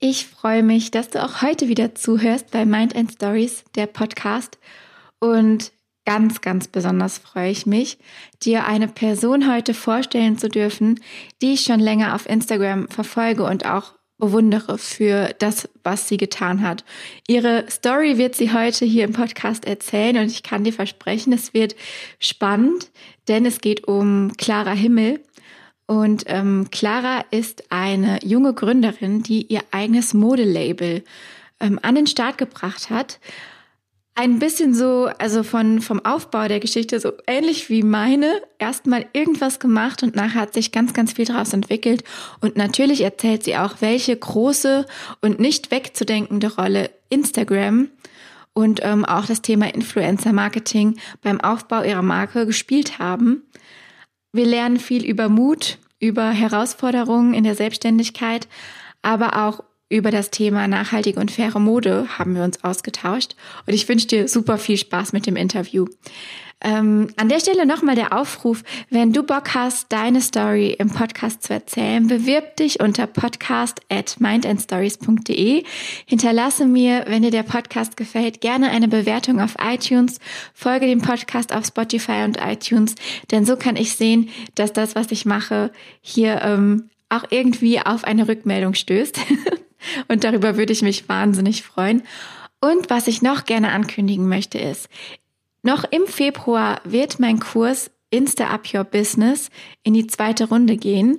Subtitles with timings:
[0.00, 4.56] Ich freue mich, dass du auch heute wieder zuhörst bei Mind and Stories, der Podcast.
[5.18, 5.72] Und
[6.04, 7.98] ganz, ganz besonders freue ich mich,
[8.40, 11.00] dir eine Person heute vorstellen zu dürfen,
[11.42, 16.62] die ich schon länger auf Instagram verfolge und auch bewundere für das, was sie getan
[16.62, 16.84] hat.
[17.26, 21.54] Ihre Story wird sie heute hier im Podcast erzählen und ich kann dir versprechen, es
[21.54, 21.74] wird
[22.20, 22.90] spannend,
[23.26, 25.20] denn es geht um Clara Himmel.
[25.88, 31.02] Und ähm, Clara ist eine junge Gründerin, die ihr eigenes Modelabel
[31.58, 33.18] ähm, an den Start gebracht hat
[34.18, 39.60] ein bisschen so, also von, vom Aufbau der Geschichte, so ähnlich wie meine, erstmal irgendwas
[39.60, 42.02] gemacht und nachher hat sich ganz, ganz viel daraus entwickelt.
[42.40, 44.86] Und natürlich erzählt sie auch, welche große
[45.20, 47.90] und nicht wegzudenkende Rolle Instagram
[48.54, 53.44] und ähm, auch das Thema Influencer Marketing beim Aufbau ihrer Marke gespielt haben.
[54.32, 58.48] Wir lernen viel über Mut, über Herausforderungen in der Selbstständigkeit,
[59.02, 63.88] aber auch über das Thema nachhaltige und faire Mode haben wir uns ausgetauscht und ich
[63.88, 65.86] wünsche dir super viel Spaß mit dem Interview.
[66.60, 71.44] Ähm, an der Stelle nochmal der Aufruf, wenn du Bock hast, deine Story im Podcast
[71.44, 75.64] zu erzählen, bewirb dich unter podcast at mindandstories.de.
[76.06, 80.18] Hinterlasse mir, wenn dir der Podcast gefällt, gerne eine Bewertung auf iTunes.
[80.52, 82.96] Folge dem Podcast auf Spotify und iTunes,
[83.30, 88.04] denn so kann ich sehen, dass das, was ich mache, hier ähm, auch irgendwie auf
[88.04, 89.20] eine Rückmeldung stößt.
[90.08, 92.02] Und darüber würde ich mich wahnsinnig freuen.
[92.60, 94.88] Und was ich noch gerne ankündigen möchte ist,
[95.62, 99.50] noch im Februar wird mein Kurs Insta Up Your Business
[99.82, 101.18] in die zweite Runde gehen.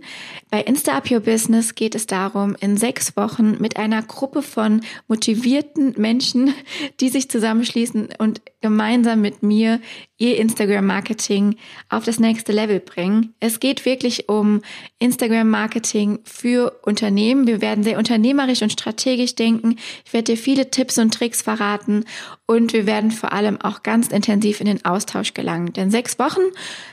[0.50, 4.82] Bei Insta Up Your Business geht es darum, in sechs Wochen mit einer Gruppe von
[5.08, 6.54] motivierten Menschen,
[7.00, 9.80] die sich zusammenschließen und gemeinsam mit mir
[10.18, 11.56] ihr Instagram-Marketing
[11.88, 13.34] auf das nächste Level bringen.
[13.40, 14.62] Es geht wirklich um
[15.00, 17.48] Instagram-Marketing für Unternehmen.
[17.48, 19.78] Wir werden sehr unternehmerisch und strategisch denken.
[20.06, 22.04] Ich werde dir viele Tipps und Tricks verraten
[22.48, 25.72] und wir werden vor allem auch ganz intensiv in den Austausch gelangen.
[25.72, 26.42] Denn sechs Wochen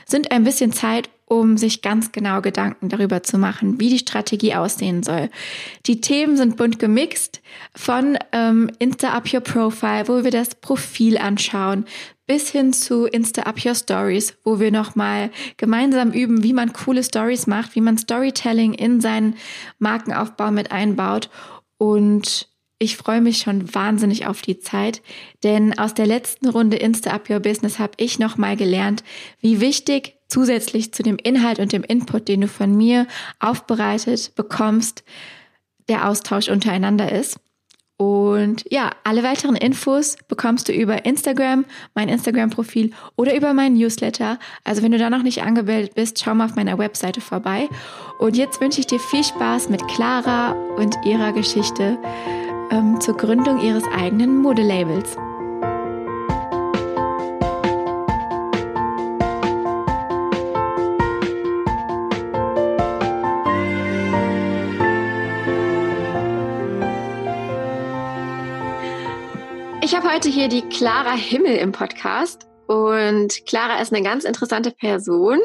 [0.05, 4.55] sind ein bisschen Zeit, um sich ganz genau Gedanken darüber zu machen, wie die Strategie
[4.55, 5.29] aussehen soll.
[5.85, 7.41] Die Themen sind bunt gemixt
[7.75, 11.85] von ähm, Insta Up Your Profile, wo wir das Profil anschauen,
[12.27, 17.03] bis hin zu Insta Up Your Stories, wo wir nochmal gemeinsam üben, wie man coole
[17.03, 19.35] Stories macht, wie man Storytelling in seinen
[19.79, 21.29] Markenaufbau mit einbaut
[21.77, 22.46] und
[22.79, 25.01] ich freue mich schon wahnsinnig auf die Zeit,
[25.43, 29.03] denn aus der letzten Runde Insta Up Your Business habe ich nochmal gelernt,
[29.39, 33.07] wie wichtig zusätzlich zu dem Inhalt und dem Input, den du von mir
[33.39, 35.03] aufbereitet bekommst,
[35.89, 37.39] der Austausch untereinander ist.
[37.99, 41.65] Und ja, alle weiteren Infos bekommst du über Instagram,
[41.95, 44.37] mein Instagram-Profil oder über meinen Newsletter.
[44.63, 47.67] Also wenn du da noch nicht angemeldet bist, schau mal auf meiner Webseite vorbei.
[48.19, 51.97] Und jetzt wünsche ich dir viel Spaß mit Clara und ihrer Geschichte
[52.71, 55.17] ähm, zur Gründung ihres eigenen Modelabels.
[69.81, 72.47] Ich habe heute hier die Clara Himmel im Podcast.
[72.67, 75.39] Und Clara ist eine ganz interessante Person,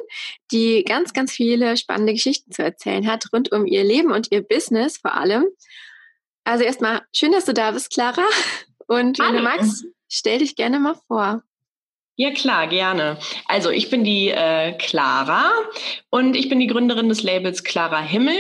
[0.51, 4.43] die ganz, ganz viele spannende Geschichten zu erzählen hat, rund um ihr Leben und ihr
[4.43, 5.47] Business vor allem.
[6.45, 8.25] Also erstmal schön, dass du da bist, Clara.
[8.87, 9.39] Und wenn Hallo.
[9.39, 11.43] du magst, stell dich gerne mal vor.
[12.17, 13.19] Ja, klar, gerne.
[13.47, 15.51] Also ich bin die äh, Clara
[16.11, 18.37] und ich bin die Gründerin des Labels Clara Himmel.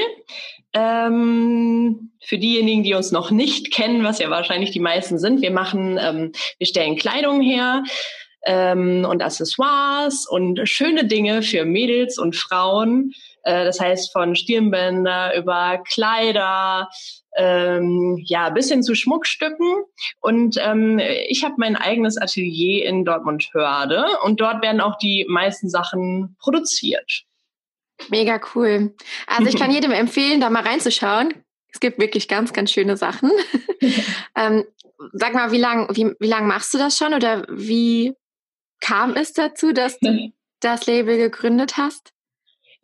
[0.74, 5.50] Ähm, für diejenigen, die uns noch nicht kennen, was ja wahrscheinlich die meisten sind, wir
[5.50, 7.82] machen, ähm, wir stellen Kleidung her
[8.46, 13.12] ähm, und Accessoires und schöne Dinge für Mädels und Frauen.
[13.42, 16.88] Äh, das heißt von Stirnbänder über Kleider,
[17.36, 19.84] ähm, ja, bis hin zu Schmuckstücken.
[20.20, 25.68] Und ähm, ich habe mein eigenes Atelier in Dortmund-Hörde und dort werden auch die meisten
[25.68, 27.24] Sachen produziert.
[28.08, 28.94] Mega cool.
[29.26, 31.34] Also ich kann jedem empfehlen, da mal reinzuschauen.
[31.72, 33.30] Es gibt wirklich ganz, ganz schöne Sachen.
[34.36, 34.64] ähm,
[35.12, 38.14] sag mal, wie lang, wie, wie lang machst du das schon oder wie
[38.80, 42.11] kam es dazu, dass du das Label gegründet hast?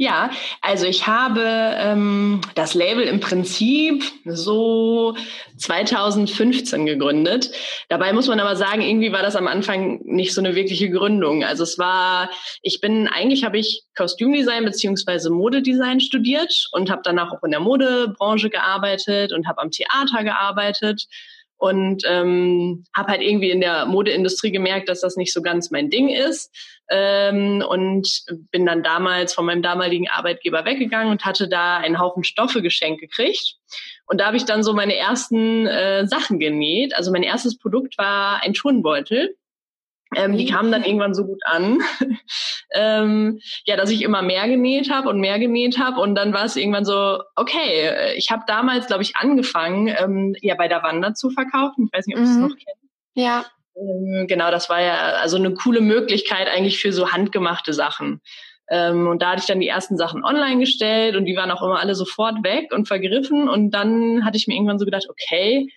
[0.01, 0.31] Ja,
[0.61, 5.17] also ich habe ähm, das Label im Prinzip so
[5.57, 7.51] 2015 gegründet.
[7.89, 11.43] Dabei muss man aber sagen, irgendwie war das am Anfang nicht so eine wirkliche Gründung.
[11.43, 12.31] Also es war,
[12.63, 17.59] ich bin, eigentlich habe ich Kostümdesign beziehungsweise Modedesign studiert und habe danach auch in der
[17.59, 21.09] Modebranche gearbeitet und habe am Theater gearbeitet
[21.59, 25.91] und ähm, habe halt irgendwie in der Modeindustrie gemerkt, dass das nicht so ganz mein
[25.91, 26.55] Ding ist
[26.89, 28.09] ähm, und
[28.53, 33.01] bin dann damals von meinem damaligen Arbeitgeber weggegangen und hatte da einen Haufen Stoffe geschenkt
[33.01, 33.57] gekriegt
[34.07, 36.95] Und da habe ich dann so meine ersten äh, Sachen genäht.
[36.95, 39.35] Also mein erstes Produkt war ein Turnbeutel.
[40.17, 41.81] Ähm, die kamen dann irgendwann so gut an,
[42.75, 46.45] ähm, ja, dass ich immer mehr genäht habe und mehr genäht habe und dann war
[46.45, 51.13] es irgendwann so, okay, ich habe damals, glaube ich, angefangen, ähm, ja, bei der Wander
[51.13, 51.87] zu verkaufen.
[51.87, 52.27] Ich weiß nicht, ob mhm.
[52.27, 52.93] du es noch kennst.
[53.15, 53.45] Ja.
[53.77, 58.21] Ähm, genau, das war ja also eine coole Möglichkeit eigentlich für so handgemachte Sachen.
[58.71, 61.63] Ähm, und da hatte ich dann die ersten Sachen online gestellt und die waren auch
[61.63, 63.49] immer alle sofort weg und vergriffen.
[63.49, 65.69] Und dann hatte ich mir irgendwann so gedacht, okay,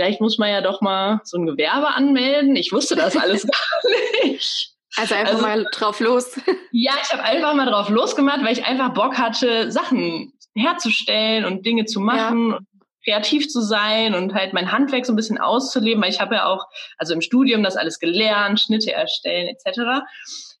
[0.00, 2.56] vielleicht muss man ja doch mal so ein Gewerbe anmelden.
[2.56, 3.90] Ich wusste das alles gar
[4.24, 4.72] nicht.
[4.96, 6.40] Also einfach also, mal drauf los.
[6.72, 11.66] Ja, ich habe einfach mal drauf losgemacht, weil ich einfach Bock hatte, Sachen herzustellen und
[11.66, 12.50] Dinge zu machen.
[12.52, 12.58] Ja
[13.02, 16.44] kreativ zu sein und halt mein Handwerk so ein bisschen auszuleben, weil ich habe ja
[16.44, 16.66] auch,
[16.98, 20.04] also im Studium das alles gelernt, Schnitte erstellen etc.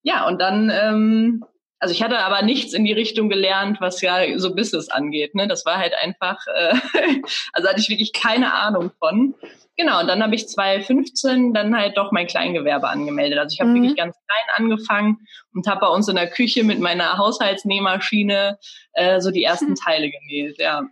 [0.02, 1.44] Ja, und dann ähm,
[1.80, 5.34] also ich hatte aber nichts in die Richtung gelernt, was ja so Business angeht.
[5.34, 5.48] Ne?
[5.48, 6.74] Das war halt einfach, äh,
[7.54, 9.34] also hatte ich wirklich keine Ahnung von.
[9.78, 13.38] Genau, und dann habe ich 2015 dann halt doch mein Kleingewerbe angemeldet.
[13.38, 13.76] Also ich habe mhm.
[13.76, 18.58] wirklich ganz klein angefangen und habe bei uns in der Küche mit meiner Haushaltsnähmaschine
[18.92, 19.74] äh, so die ersten.
[19.82, 20.82] Teile genäht, ja.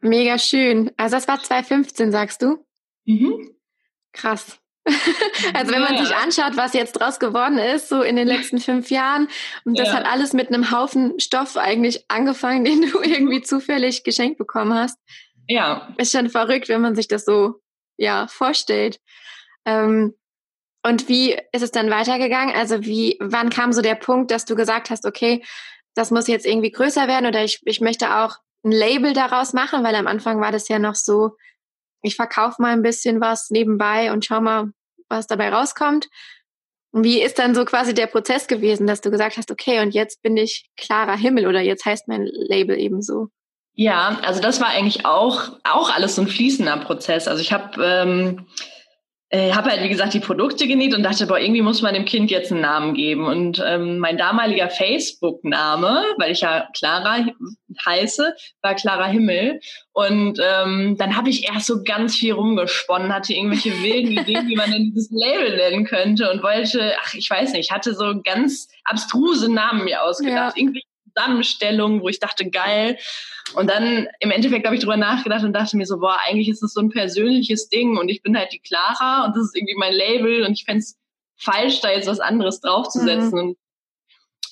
[0.00, 0.90] Mega schön.
[0.96, 2.64] Also das war 2015, sagst du?
[3.04, 3.54] Mhm.
[4.12, 4.58] Krass.
[5.54, 6.04] also wenn man ja.
[6.04, 9.28] sich anschaut, was jetzt draus geworden ist, so in den letzten fünf Jahren,
[9.64, 9.94] und das ja.
[9.94, 14.98] hat alles mit einem Haufen Stoff eigentlich angefangen, den du irgendwie zufällig geschenkt bekommen hast.
[15.48, 15.88] Ja.
[15.96, 17.60] Ist schon verrückt, wenn man sich das so,
[17.96, 19.00] ja, vorstellt.
[19.64, 20.14] Ähm,
[20.82, 22.54] und wie ist es dann weitergegangen?
[22.54, 25.44] Also wie, wann kam so der Punkt, dass du gesagt hast, okay,
[25.94, 29.84] das muss jetzt irgendwie größer werden oder ich, ich möchte auch ein Label daraus machen,
[29.84, 31.36] weil am Anfang war das ja noch so,
[32.02, 34.72] ich verkaufe mal ein bisschen was nebenbei und schau mal,
[35.08, 36.08] was dabei rauskommt.
[36.92, 40.22] Wie ist dann so quasi der Prozess gewesen, dass du gesagt hast, okay, und jetzt
[40.22, 43.28] bin ich klarer Himmel oder jetzt heißt mein Label eben so?
[43.74, 47.28] Ja, also das war eigentlich auch, auch alles so ein fließender Prozess.
[47.28, 48.46] Also ich habe ähm,
[49.30, 52.06] äh, habe halt, wie gesagt, die Produkte genäht und dachte, boah, irgendwie muss man dem
[52.06, 53.26] Kind jetzt einen Namen geben.
[53.26, 57.26] Und ähm, mein damaliger Facebook-Name, weil ich ja Clara
[57.84, 59.60] heiße, war Clara Himmel.
[59.92, 64.56] Und ähm, dann habe ich erst so ganz viel rumgesponnen, hatte irgendwelche wilden Ideen, wie
[64.56, 68.68] man denn dieses Label nennen könnte und wollte, ach, ich weiß nicht, hatte so ganz
[68.84, 70.56] abstruse Namen mir ausgedacht.
[70.56, 70.62] Ja.
[70.62, 70.82] Irgendwie
[71.18, 72.98] Zusammenstellungen, wo ich dachte, geil.
[73.54, 76.62] Und dann im Endeffekt habe ich drüber nachgedacht und dachte mir so, boah, eigentlich ist
[76.62, 79.76] das so ein persönliches Ding und ich bin halt die Clara und das ist irgendwie
[79.76, 80.98] mein Label und ich fände es
[81.36, 83.30] falsch, da jetzt was anderes draufzusetzen.
[83.30, 83.48] Mhm.
[83.48, 83.58] Und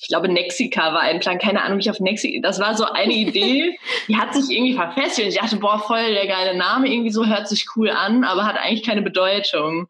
[0.01, 3.13] ich glaube, Nexica war ein Plan, keine Ahnung, ich auf Nexica, das war so eine
[3.13, 3.77] Idee,
[4.07, 5.29] die hat sich irgendwie verfestigt.
[5.29, 8.57] Ich dachte, boah, voll der geile Name, irgendwie so hört sich cool an, aber hat
[8.57, 9.87] eigentlich keine Bedeutung.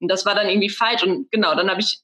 [0.00, 1.02] Und das war dann irgendwie falsch.
[1.02, 1.98] Und genau, dann habe ich,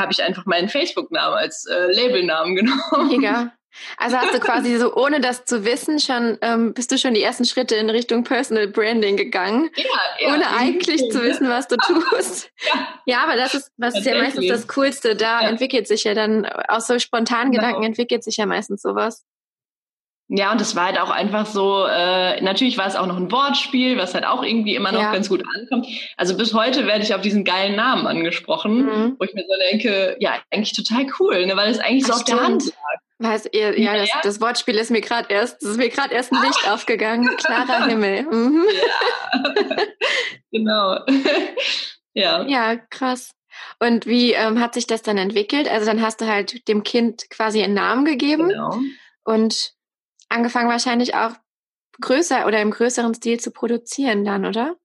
[0.00, 3.08] habe ich einfach meinen Facebook-Namen als äh, Labelnamen genommen.
[3.08, 3.52] Mega.
[3.96, 7.22] Also hast du quasi so, ohne das zu wissen, schon ähm, bist du schon die
[7.22, 9.84] ersten Schritte in Richtung Personal Branding gegangen, ja,
[10.20, 12.50] ja, ohne eigentlich zu wissen, was du tust.
[12.66, 15.16] Ja, ja aber das ist, was ist ja meistens das Coolste.
[15.16, 15.48] Da ja.
[15.48, 17.64] entwickelt sich ja dann aus so spontanen genau.
[17.64, 19.24] Gedanken entwickelt sich ja meistens sowas.
[20.28, 23.30] Ja, und das war halt auch einfach so, äh, natürlich war es auch noch ein
[23.30, 25.12] Wortspiel, was halt auch irgendwie immer noch ja.
[25.12, 25.86] ganz gut ankommt.
[26.16, 29.16] Also bis heute werde ich auf diesen geilen Namen angesprochen, mhm.
[29.18, 32.14] wo ich mir so denke, ja, eigentlich total cool, ne, weil es eigentlich Ach, so
[32.14, 33.00] auf der Hand lag.
[33.18, 36.42] Weiß ihr, ja, das, das, Wortspiel ist mir gerade erst, ist mir gerade erst ein
[36.42, 36.74] Licht ah.
[36.74, 37.28] aufgegangen.
[37.36, 38.22] Klarer Himmel.
[38.22, 38.64] Mhm.
[38.74, 39.54] Ja.
[40.50, 40.98] genau.
[42.14, 42.42] ja.
[42.42, 43.30] Ja, krass.
[43.78, 45.70] Und wie ähm, hat sich das dann entwickelt?
[45.70, 48.78] Also dann hast du halt dem Kind quasi einen Namen gegeben genau.
[49.22, 49.73] und
[50.34, 51.32] angefangen wahrscheinlich auch
[52.00, 54.76] größer oder im größeren Stil zu produzieren dann, oder?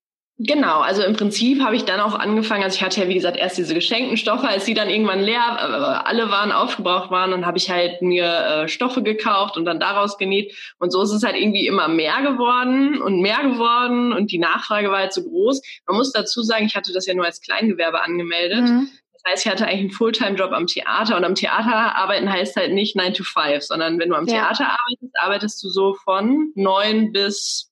[0.42, 3.36] Genau, also im Prinzip habe ich dann auch angefangen, also ich hatte ja wie gesagt
[3.36, 7.46] erst diese geschenkten Stoffe, als die dann irgendwann leer, äh, alle waren aufgebraucht waren, dann
[7.46, 11.24] habe ich halt mir äh, Stoffe gekauft und dann daraus genäht und so ist es
[11.24, 15.62] halt irgendwie immer mehr geworden und mehr geworden und die Nachfrage war halt so groß.
[15.86, 18.62] Man muss dazu sagen, ich hatte das ja nur als Kleingewerbe angemeldet.
[18.62, 18.90] Mhm.
[19.24, 22.74] Das heißt, ich hatte eigentlich einen Fulltime-Job am Theater und am Theater arbeiten heißt halt
[22.74, 24.36] nicht 9 to 5, sondern wenn du am ja.
[24.36, 27.70] Theater arbeitest, arbeitest du so von neun bis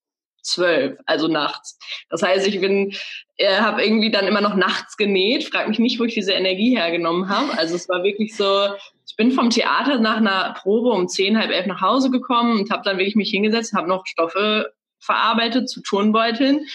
[0.48, 1.78] zwölf, also nachts.
[2.10, 2.94] Das heißt, ich bin,
[3.36, 5.44] äh, habe irgendwie dann immer noch nachts genäht.
[5.44, 7.58] Frag mich nicht, wo ich diese Energie hergenommen habe.
[7.58, 8.70] Also es war wirklich so,
[9.06, 12.72] ich bin vom Theater nach einer Probe um zehn, halb elf nach Hause gekommen und
[12.72, 16.66] habe dann wirklich mich hingesetzt, habe noch Stoffe verarbeitet zu Turnbeuteln.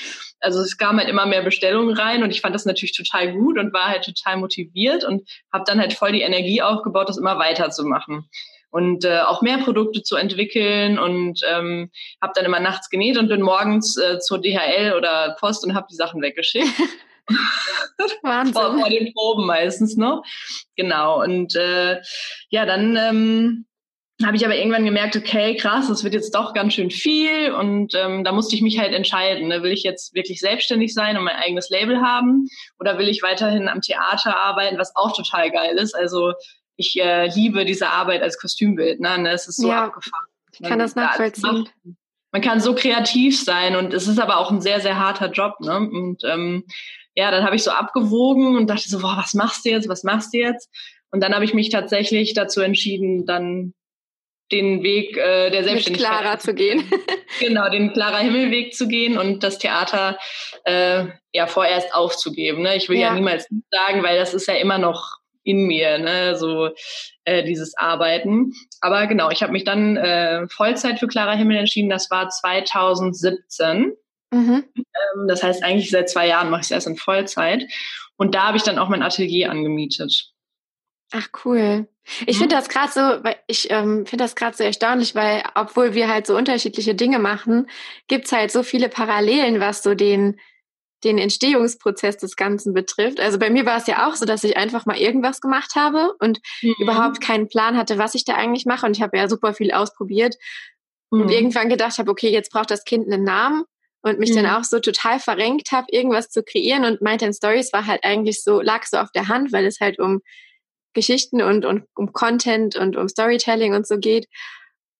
[0.40, 3.58] Also es kam halt immer mehr Bestellungen rein und ich fand das natürlich total gut
[3.58, 7.38] und war halt total motiviert und habe dann halt voll die Energie aufgebaut, das immer
[7.38, 8.28] weiterzumachen
[8.72, 13.28] und äh, auch mehr Produkte zu entwickeln und ähm, habe dann immer nachts genäht und
[13.28, 16.66] bin morgens äh, zur DHL oder Post und habe die Sachen weggeschickt.
[18.22, 18.54] Wahnsinn.
[18.54, 20.24] vor, vor den Proben meistens noch.
[20.74, 21.22] Genau.
[21.22, 22.00] Und äh,
[22.48, 23.66] ja, dann ähm,
[24.26, 27.94] habe ich aber irgendwann gemerkt, okay, krass, das wird jetzt doch ganz schön viel und
[27.94, 29.48] ähm, da musste ich mich halt entscheiden.
[29.48, 29.62] Ne?
[29.62, 32.46] Will ich jetzt wirklich selbstständig sein und mein eigenes Label haben
[32.78, 35.94] oder will ich weiterhin am Theater arbeiten, was auch total geil ist.
[35.94, 36.32] Also
[36.76, 39.18] ich äh, liebe diese Arbeit als Kostümbildner.
[39.18, 39.30] Ne?
[39.30, 40.26] Es ist so ja, abgefahren.
[40.52, 41.68] Ich kann das nachvollziehen.
[42.32, 45.60] Man kann so kreativ sein und es ist aber auch ein sehr, sehr harter Job.
[45.60, 45.76] Ne?
[45.76, 46.64] Und ähm,
[47.14, 50.02] ja, dann habe ich so abgewogen und dachte so, boah, was machst du jetzt, was
[50.02, 50.70] machst du jetzt?
[51.10, 53.74] Und dann habe ich mich tatsächlich dazu entschieden, dann
[54.50, 56.10] den Weg äh, der Selbstständigkeit.
[56.10, 56.90] Mit Clara zu gehen.
[57.40, 60.18] genau, den Clara Himmelweg zu gehen und das Theater
[60.64, 62.62] äh, ja vorerst aufzugeben.
[62.62, 62.76] Ne?
[62.76, 63.08] Ich will ja.
[63.08, 66.36] ja niemals sagen, weil das ist ja immer noch in mir, ne?
[66.36, 66.70] so
[67.24, 68.52] äh, dieses Arbeiten.
[68.80, 71.90] Aber genau, ich habe mich dann äh, Vollzeit für Clara Himmel entschieden.
[71.90, 73.94] Das war 2017.
[74.30, 74.64] Mhm.
[74.76, 77.64] Ähm, das heißt, eigentlich seit zwei Jahren mache ich es erst in Vollzeit.
[78.16, 80.32] Und da habe ich dann auch mein Atelier angemietet.
[81.12, 81.88] Ach cool.
[82.26, 82.40] Ich mhm.
[82.42, 86.08] finde das gerade so, weil ich ähm, finde das gerade so erstaunlich, weil obwohl wir
[86.08, 87.68] halt so unterschiedliche Dinge machen,
[88.08, 90.40] gibt's halt so viele Parallelen, was so den
[91.04, 93.18] den Entstehungsprozess des Ganzen betrifft.
[93.18, 96.14] Also bei mir war es ja auch so, dass ich einfach mal irgendwas gemacht habe
[96.20, 96.74] und mhm.
[96.78, 98.86] überhaupt keinen Plan hatte, was ich da eigentlich mache.
[98.86, 100.36] Und ich habe ja super viel ausprobiert
[101.10, 101.22] mhm.
[101.22, 103.64] und irgendwann gedacht habe, okay, jetzt braucht das Kind einen Namen
[104.02, 104.36] und mich mhm.
[104.36, 106.84] dann auch so total verrenkt habe, irgendwas zu kreieren.
[106.84, 109.98] Und Mind Stories war halt eigentlich so, lag so auf der Hand, weil es halt
[109.98, 110.20] um
[110.92, 114.28] Geschichten und, und um Content und um Storytelling und so geht.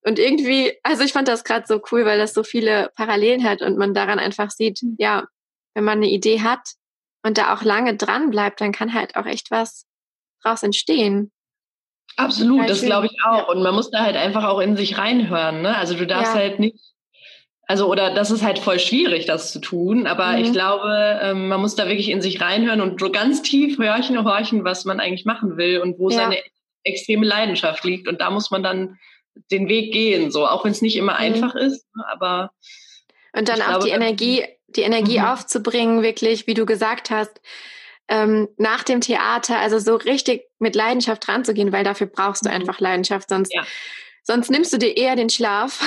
[0.04, 3.62] Und irgendwie, also ich fand das gerade so cool, weil das so viele Parallelen hat
[3.62, 5.26] und man daran einfach sieht, ja,
[5.75, 6.75] wenn man eine Idee hat
[7.22, 9.87] und da auch lange dran bleibt, dann kann halt auch echt was
[10.42, 11.30] draus entstehen.
[12.16, 13.49] Absolut, das glaube ich auch.
[13.49, 15.62] Und man muss da halt einfach auch in sich reinhören.
[15.62, 15.76] Ne?
[15.76, 16.40] Also du darfst ja.
[16.40, 16.91] halt nicht,
[17.72, 20.06] also oder das ist halt voll schwierig, das zu tun.
[20.06, 20.44] Aber mhm.
[20.44, 24.22] ich glaube, ähm, man muss da wirklich in sich reinhören und so ganz tief horchen,
[24.22, 26.18] horchen, was man eigentlich machen will und wo ja.
[26.18, 26.36] seine
[26.84, 28.08] extreme Leidenschaft liegt.
[28.08, 28.98] Und da muss man dann
[29.50, 31.20] den Weg gehen, so auch wenn es nicht immer mhm.
[31.20, 31.86] einfach ist.
[31.96, 32.04] Ne?
[32.12, 32.50] Aber
[33.32, 34.44] und dann auch glaube, die Energie
[34.76, 35.24] die Energie mhm.
[35.24, 37.40] aufzubringen, wirklich, wie du gesagt hast,
[38.08, 42.56] ähm, nach dem Theater, also so richtig mit Leidenschaft ranzugehen, weil dafür brauchst du mhm.
[42.56, 43.64] einfach Leidenschaft, sonst, ja.
[44.22, 45.80] Sonst nimmst du dir eher den Schlaf,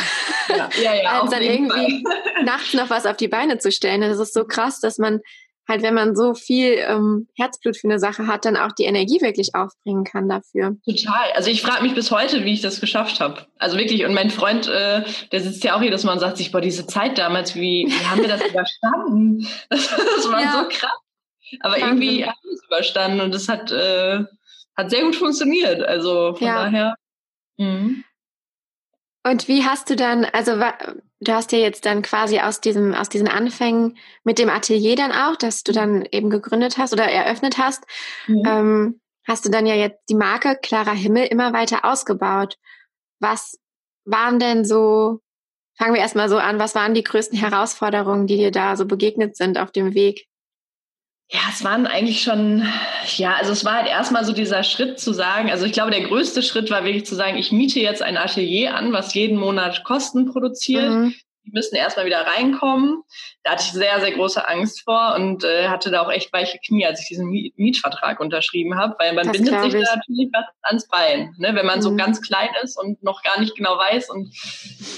[0.49, 0.69] ja.
[0.81, 2.03] Ja, als dann irgendwie
[2.43, 4.01] nachts noch was auf die Beine zu stellen.
[4.01, 5.21] Das ist so krass, dass man
[5.67, 9.21] halt, wenn man so viel ähm, Herzblut für eine Sache hat, dann auch die Energie
[9.21, 10.77] wirklich aufbringen kann dafür.
[10.85, 11.31] Total.
[11.33, 13.47] Also ich frage mich bis heute, wie ich das geschafft habe.
[13.57, 14.05] Also wirklich.
[14.05, 16.85] Und mein Freund, äh, der sitzt ja auch jedes Mal und sagt sich, boah, diese
[16.85, 19.47] Zeit damals, wie, wie haben wir das überstanden?
[19.69, 20.51] Das, das war ja.
[20.51, 20.99] so krass.
[21.61, 21.87] Aber Wahnsinn.
[21.87, 24.23] irgendwie haben wir es überstanden und es hat, äh,
[24.75, 25.81] hat sehr gut funktioniert.
[25.83, 26.63] Also von ja.
[26.65, 26.95] daher.
[27.57, 28.03] Mh.
[29.25, 30.51] Und wie hast du dann, also
[31.19, 35.11] du hast ja jetzt dann quasi aus diesem, aus diesen Anfängen mit dem Atelier dann
[35.11, 37.85] auch, dass du dann eben gegründet hast oder eröffnet hast,
[38.27, 38.43] mhm.
[38.45, 42.57] ähm, hast du dann ja jetzt die Marke Clara Himmel immer weiter ausgebaut.
[43.19, 43.57] Was
[44.05, 45.21] waren denn so,
[45.75, 49.35] fangen wir erstmal so an, was waren die größten Herausforderungen, die dir da so begegnet
[49.37, 50.27] sind auf dem Weg?
[51.29, 52.67] Ja, es waren eigentlich schon,
[53.17, 56.03] ja, also es war halt erstmal so dieser Schritt zu sagen, also ich glaube, der
[56.03, 59.83] größte Schritt war wirklich zu sagen, ich miete jetzt ein Atelier an, was jeden Monat
[59.83, 60.91] Kosten produziert.
[60.91, 61.15] Mhm.
[61.43, 63.03] Die müssen erstmal wieder reinkommen.
[63.43, 66.59] Da hatte ich sehr, sehr große Angst vor und äh, hatte da auch echt weiche
[66.59, 70.45] Knie, als ich diesen Mietvertrag unterschrieben habe, weil man das bindet sich da natürlich was
[70.61, 71.83] ans Bein, ne, wenn man mhm.
[71.83, 74.09] so ganz klein ist und noch gar nicht genau weiß.
[74.11, 74.31] Und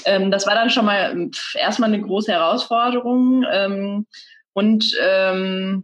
[0.05, 3.45] ähm, das war dann schon mal pff, erstmal eine große Herausforderung.
[3.49, 4.07] Ähm,
[4.53, 5.83] und ähm,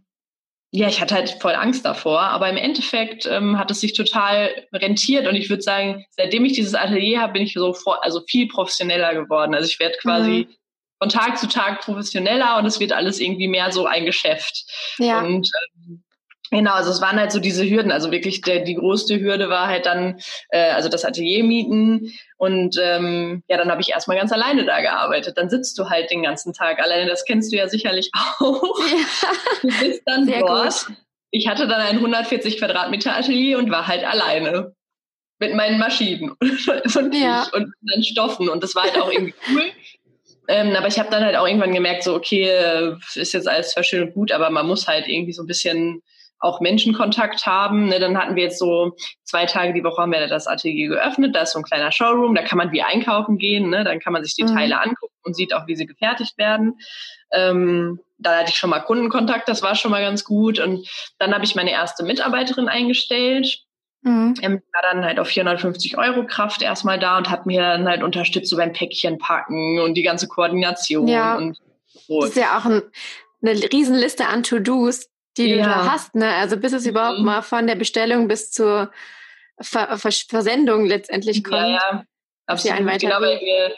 [0.76, 4.50] ja, ich hatte halt voll Angst davor, aber im Endeffekt ähm, hat es sich total
[4.72, 8.22] rentiert und ich würde sagen, seitdem ich dieses Atelier habe, bin ich so vor, also
[8.26, 9.54] viel professioneller geworden.
[9.54, 10.54] Also ich werde quasi mhm.
[10.98, 14.64] von Tag zu Tag professioneller und es wird alles irgendwie mehr so ein Geschäft.
[14.98, 15.20] Ja.
[15.20, 15.48] Und
[15.86, 16.02] ähm,
[16.50, 17.90] Genau, also es waren halt so diese Hürden.
[17.90, 22.12] Also wirklich der, die größte Hürde war halt dann, äh, also das Atelier mieten.
[22.36, 25.38] Und ähm, ja, dann habe ich erstmal ganz alleine da gearbeitet.
[25.38, 27.08] Dann sitzt du halt den ganzen Tag alleine.
[27.08, 28.78] Das kennst du ja sicherlich auch.
[28.80, 29.32] Ja.
[29.62, 30.86] Du bist dann Sehr dort.
[30.86, 30.96] Gut.
[31.30, 34.74] Ich hatte dann ein 140 Quadratmeter Atelier und war halt alleine
[35.40, 37.46] mit meinen Maschinen und, ja.
[37.52, 38.48] und meinen Stoffen.
[38.48, 39.64] Und das war halt auch irgendwie cool.
[40.46, 43.70] Ähm, aber ich habe dann halt auch irgendwann gemerkt, so okay, äh, ist jetzt alles
[43.70, 46.02] zwar schön und gut, aber man muss halt irgendwie so ein bisschen
[46.40, 47.88] auch Menschenkontakt haben.
[47.88, 51.34] Ne, dann hatten wir jetzt so zwei Tage die Woche haben wir das Atelier geöffnet.
[51.34, 53.70] Da ist so ein kleiner Showroom, da kann man wie einkaufen gehen.
[53.70, 53.84] Ne?
[53.84, 54.54] Dann kann man sich die mhm.
[54.54, 56.78] Teile angucken und sieht auch, wie sie gefertigt werden.
[57.32, 60.58] Ähm, da hatte ich schon mal Kundenkontakt, das war schon mal ganz gut.
[60.58, 60.88] Und
[61.18, 63.64] dann habe ich meine erste Mitarbeiterin eingestellt.
[64.02, 64.34] Mhm.
[64.42, 68.02] Ähm, war dann halt auf 450 Euro Kraft erstmal da und hat mir dann halt
[68.02, 71.08] unterstützt so beim Päckchen packen und die ganze Koordination.
[71.08, 71.36] Ja.
[71.36, 71.58] Und
[72.06, 72.20] so.
[72.20, 72.82] Das ist ja auch ein,
[73.42, 75.56] eine Riesenliste an To-Dos, die ja.
[75.56, 76.34] du da hast, ne?
[76.34, 77.24] Also bis es überhaupt mhm.
[77.24, 78.90] mal von der Bestellung bis zur
[79.60, 81.60] Ver Ver Versendung letztlich kommt.
[81.60, 82.04] Ja, ja.
[82.46, 82.90] Absolut.
[82.90, 83.72] Ich glaube, wir,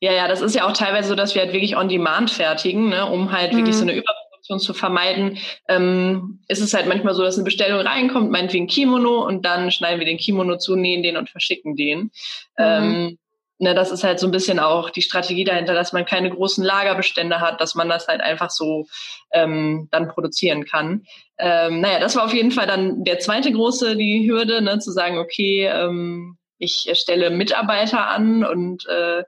[0.00, 2.88] ja, ja, das ist ja auch teilweise so, dass wir halt wirklich on demand fertigen,
[2.88, 3.58] ne, um halt mhm.
[3.58, 5.38] wirklich so eine Überproduktion zu vermeiden.
[5.68, 9.98] Ähm, ist es halt manchmal so, dass eine Bestellung reinkommt, meinetwegen Kimono, und dann schneiden
[9.98, 11.98] wir den Kimono zu, nähen den und verschicken den.
[12.00, 12.10] Mhm.
[12.58, 13.18] Ähm,
[13.62, 16.64] ne, das ist halt so ein bisschen auch die Strategie dahinter, dass man keine großen
[16.64, 18.86] Lagerbestände hat, dass man das halt einfach so
[19.32, 21.04] ähm, dann produzieren kann.
[21.38, 24.90] Ähm, naja, das war auf jeden Fall dann der zweite große, die Hürde, ne, zu
[24.90, 29.24] sagen, okay, ähm, ich stelle Mitarbeiter an und äh,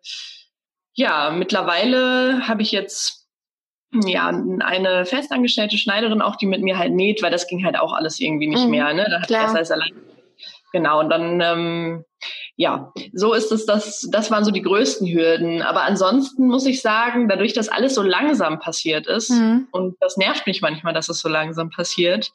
[0.92, 3.26] ja, mittlerweile habe ich jetzt
[4.04, 7.92] ja eine festangestellte Schneiderin auch, die mit mir halt näht, weil das ging halt auch
[7.92, 8.92] alles irgendwie nicht mhm, mehr.
[8.92, 9.06] Ne?
[9.08, 9.92] Da hat das heißt allein
[10.74, 12.04] Genau, und dann, ähm,
[12.56, 15.62] ja, so ist es, das, das waren so die größten Hürden.
[15.62, 19.66] Aber ansonsten muss ich sagen, dadurch, dass alles so langsam passiert ist, mhm.
[19.72, 22.30] und das nervt mich manchmal, dass es so langsam passiert,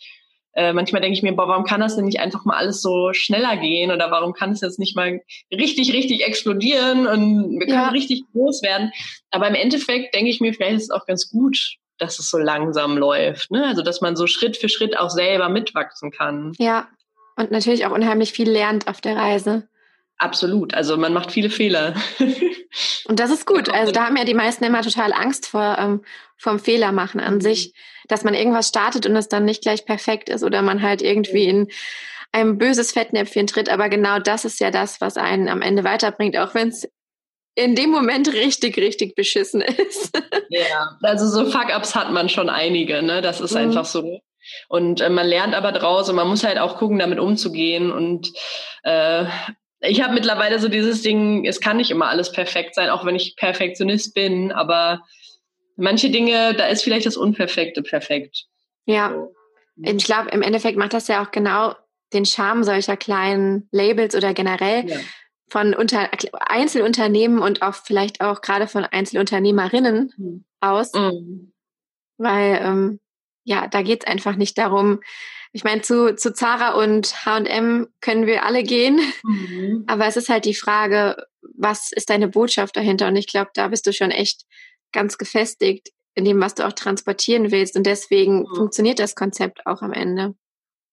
[0.53, 3.13] äh, manchmal denke ich mir, boah, warum kann das denn nicht einfach mal alles so
[3.13, 5.21] schneller gehen oder warum kann es jetzt nicht mal
[5.53, 7.89] richtig, richtig explodieren und wir können ja.
[7.89, 8.91] richtig groß werden.
[9.31, 12.38] Aber im Endeffekt denke ich mir, vielleicht ist es auch ganz gut, dass es so
[12.38, 13.51] langsam läuft.
[13.51, 13.65] Ne?
[13.65, 16.53] Also, dass man so Schritt für Schritt auch selber mitwachsen kann.
[16.57, 16.88] Ja,
[17.35, 19.69] und natürlich auch unheimlich viel lernt auf der Reise.
[20.19, 20.73] Absolut.
[20.73, 21.95] Also man macht viele Fehler.
[23.05, 23.69] Und das ist gut.
[23.69, 26.03] Also da haben ja die meisten immer total Angst vor ähm,
[26.38, 27.41] vom Fehler machen an mhm.
[27.41, 27.73] sich,
[28.07, 31.45] dass man irgendwas startet und es dann nicht gleich perfekt ist oder man halt irgendwie
[31.45, 31.67] in
[32.31, 33.69] ein böses Fettnäpfchen tritt.
[33.69, 36.88] Aber genau das ist ja das, was einen am Ende weiterbringt, auch wenn es
[37.55, 40.17] in dem Moment richtig, richtig beschissen ist.
[40.51, 43.21] Ja, also so Fuck-ups hat man schon einige, ne?
[43.21, 43.57] Das ist mhm.
[43.57, 44.19] einfach so.
[44.67, 47.91] Und äh, man lernt aber draus und man muss halt auch gucken, damit umzugehen.
[47.91, 48.31] Und
[48.81, 49.25] äh,
[49.81, 53.15] ich habe mittlerweile so dieses Ding, es kann nicht immer alles perfekt sein, auch wenn
[53.15, 55.01] ich Perfektionist bin, aber
[55.77, 58.45] manche Dinge, da ist vielleicht das Unperfekte perfekt.
[58.86, 59.27] Ja,
[59.81, 61.75] ich glaube, im Endeffekt macht das ja auch genau
[62.12, 64.98] den Charme solcher kleinen Labels oder generell ja.
[65.50, 66.09] von unter,
[66.48, 70.45] Einzelunternehmen und auch vielleicht auch gerade von Einzelunternehmerinnen mhm.
[70.59, 70.93] aus.
[70.93, 71.53] Mhm.
[72.17, 73.00] Weil ähm,
[73.45, 74.99] ja, da geht's einfach nicht darum,
[75.51, 79.83] ich meine, zu, zu Zara und HM können wir alle gehen, mhm.
[79.88, 81.17] aber es ist halt die Frage,
[81.57, 83.07] was ist deine Botschaft dahinter?
[83.07, 84.43] Und ich glaube, da bist du schon echt
[84.91, 87.75] ganz gefestigt in dem, was du auch transportieren willst.
[87.75, 88.55] Und deswegen mhm.
[88.55, 90.35] funktioniert das Konzept auch am Ende.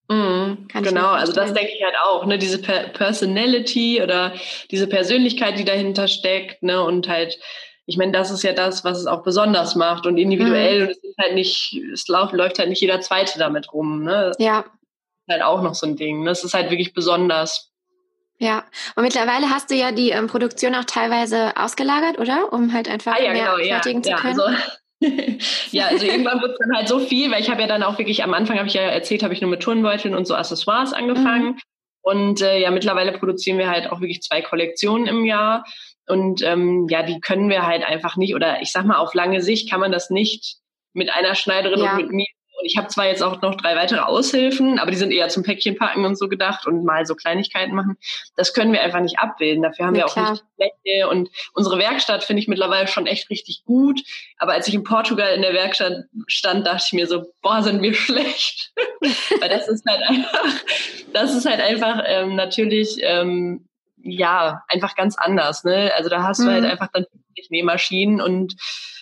[0.08, 4.34] Mhm, genau, also das denke ich halt auch, ne, diese per Personality oder
[4.70, 7.40] diese Persönlichkeit, die dahinter steckt, ne, und halt
[7.86, 10.80] ich meine, das ist ja das, was es auch besonders macht und individuell.
[10.80, 10.86] Mhm.
[10.86, 14.02] Und es ist halt nicht, es läuft, halt nicht jeder Zweite damit rum.
[14.02, 14.32] Ne?
[14.38, 14.62] Ja.
[14.62, 14.72] Das
[15.28, 16.24] ist halt auch noch so ein Ding.
[16.24, 16.46] Das ne?
[16.48, 17.70] ist halt wirklich besonders.
[18.38, 18.64] Ja,
[18.96, 22.52] und mittlerweile hast du ja die ähm, Produktion auch teilweise ausgelagert, oder?
[22.52, 24.38] Um halt einfach ah, ja, mehr genau, fertigen ja, zu können.
[24.38, 24.62] Ja, also,
[25.70, 27.98] ja, also irgendwann wird es dann halt so viel, weil ich habe ja dann auch
[27.98, 30.92] wirklich, am Anfang habe ich ja erzählt, habe ich nur mit Turnbeuteln und so Accessoires
[30.92, 31.52] angefangen.
[31.52, 31.60] Mhm.
[32.02, 35.64] Und äh, ja, mittlerweile produzieren wir halt auch wirklich zwei Kollektionen im Jahr.
[36.08, 39.42] Und ähm, ja, die können wir halt einfach nicht, oder ich sag mal, auf lange
[39.42, 40.56] Sicht kann man das nicht
[40.92, 41.90] mit einer Schneiderin ja.
[41.92, 42.26] und mit mir.
[42.58, 45.42] Und ich habe zwar jetzt auch noch drei weitere Aushilfen, aber die sind eher zum
[45.42, 47.98] Päckchen packen und so gedacht und mal so Kleinigkeiten machen.
[48.34, 49.62] Das können wir einfach nicht abbilden.
[49.62, 50.30] Dafür haben ja, wir auch klar.
[50.32, 51.08] nicht Fläche.
[51.10, 54.00] Und unsere Werkstatt finde ich mittlerweile schon echt richtig gut.
[54.38, 57.82] Aber als ich in Portugal in der Werkstatt stand, dachte ich mir so, boah, sind
[57.82, 58.72] wir schlecht.
[59.38, 60.64] Weil das ist halt einfach,
[61.12, 63.65] das ist halt einfach ähm, natürlich ähm,
[64.10, 65.64] ja, einfach ganz anders.
[65.64, 65.92] Ne?
[65.96, 66.44] Also da hast mhm.
[66.44, 66.70] du halt mhm.
[66.70, 67.06] einfach dann
[67.50, 68.56] Nähmaschinen und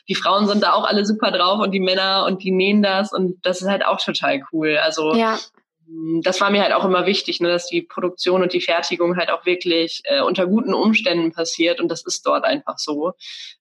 [0.08, 3.12] die Frauen sind da auch alle super drauf und die Männer und die nähen das
[3.12, 4.76] und das ist halt auch total cool.
[4.76, 5.38] Also ja.
[5.86, 9.16] Mm, das war mir halt auch immer wichtig, ne, dass die Produktion und die Fertigung
[9.16, 13.12] halt auch wirklich äh, unter guten Umständen passiert und das ist dort einfach so.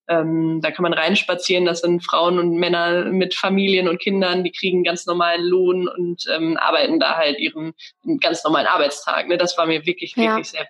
[0.09, 4.51] Ähm, da kann man reinspazieren, das sind Frauen und Männer mit Familien und Kindern, die
[4.51, 7.73] kriegen ganz normalen Lohn und ähm, arbeiten da halt ihren
[8.19, 9.29] ganz normalen Arbeitstag.
[9.29, 9.37] Ne?
[9.37, 10.59] Das war mir wirklich, wirklich ja.
[10.59, 10.67] sehr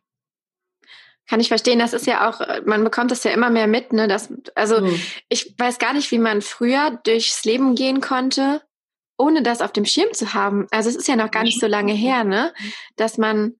[1.28, 1.80] kann ich verstehen.
[1.80, 4.08] Das ist ja auch, man bekommt das ja immer mehr mit, ne?
[4.08, 5.00] Das, also mhm.
[5.30, 8.62] ich weiß gar nicht, wie man früher durchs Leben gehen konnte,
[9.18, 10.68] ohne das auf dem Schirm zu haben.
[10.72, 12.54] Also es ist ja noch gar nicht so lange her, ne?
[12.98, 13.54] Dass man,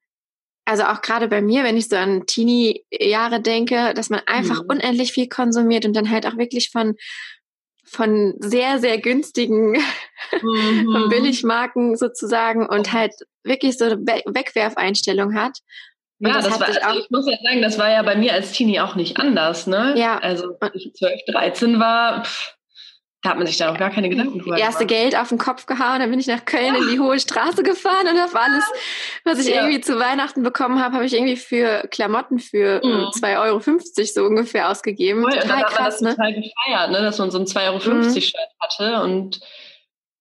[0.66, 4.70] also auch gerade bei mir, wenn ich so an Teenie-Jahre denke, dass man einfach mhm.
[4.70, 6.96] unendlich viel konsumiert und dann halt auch wirklich von
[7.86, 9.74] von sehr, sehr günstigen,
[10.42, 10.92] mhm.
[10.92, 15.60] von Billigmarken sozusagen und halt wirklich so eine Wegwerfeinstellung hat.
[16.24, 18.34] Und ja, das, das war, also ich muss ja sagen, das war ja bei mir
[18.34, 19.94] als Teenie auch nicht anders, ne?
[19.98, 20.20] Ja.
[20.20, 22.56] Also, als ich 12, 13 war, pff,
[23.24, 25.02] da hat man sich da noch gar keine Gedanken drüber Erste gemacht.
[25.02, 26.82] Geld auf den Kopf gehauen, dann bin ich nach Köln ja.
[26.82, 28.64] in die Hohe Straße gefahren und auf alles,
[29.26, 29.62] was ich ja.
[29.62, 33.12] irgendwie zu Weihnachten bekommen habe, habe ich irgendwie für Klamotten für mhm.
[33.22, 33.60] 2,50 Euro
[34.06, 35.24] so ungefähr ausgegeben.
[35.24, 36.12] Voll, total krass, ne?
[36.12, 37.02] total gefeiert, ne?
[37.02, 38.22] dass man so ein 2,50 Euro mhm.
[38.22, 39.42] Shirt hatte und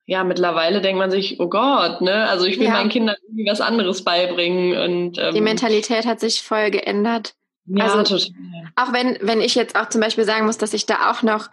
[0.04, 2.28] ja, mittlerweile denkt man sich, oh Gott, ne?
[2.28, 2.72] Also ich will ja.
[2.72, 7.34] meinen Kindern irgendwie was anderes beibringen und ähm, die Mentalität hat sich voll geändert.
[7.66, 8.34] Ja, also, total.
[8.74, 11.50] Auch wenn, wenn ich jetzt auch zum Beispiel sagen muss, dass ich da auch noch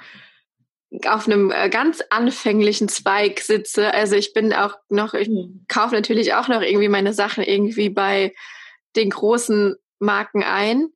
[1.07, 3.93] auf einem äh, ganz anfänglichen Zweig sitze.
[3.93, 5.65] Also ich bin auch noch, ich mhm.
[5.67, 8.33] kaufe natürlich auch noch irgendwie meine Sachen irgendwie bei
[8.95, 10.87] den großen Marken ein.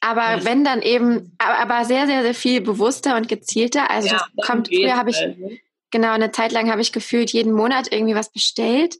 [0.00, 3.90] Aber das wenn dann eben, aber, aber, sehr, sehr, sehr viel bewusster und gezielter.
[3.90, 5.58] Also ja, das kommt, früher habe ich, halt, ne?
[5.94, 8.96] Genau, eine Zeit lang habe ich gefühlt jeden Monat irgendwie was bestellt.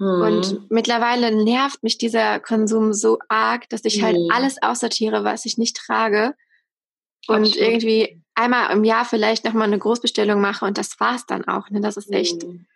[0.00, 0.22] Mhm.
[0.22, 4.22] Und mittlerweile nervt mich dieser Konsum so arg, dass ich halt mhm.
[4.22, 6.34] halt alles aussortiere, was ich nicht trage.
[7.28, 7.56] Und Absolut.
[7.56, 11.70] irgendwie einmal im Jahr vielleicht nochmal eine Großbestellung mache und das war's dann auch.
[11.70, 11.80] Ne?
[11.80, 12.42] Das ist echt.
[12.42, 12.66] Mhm.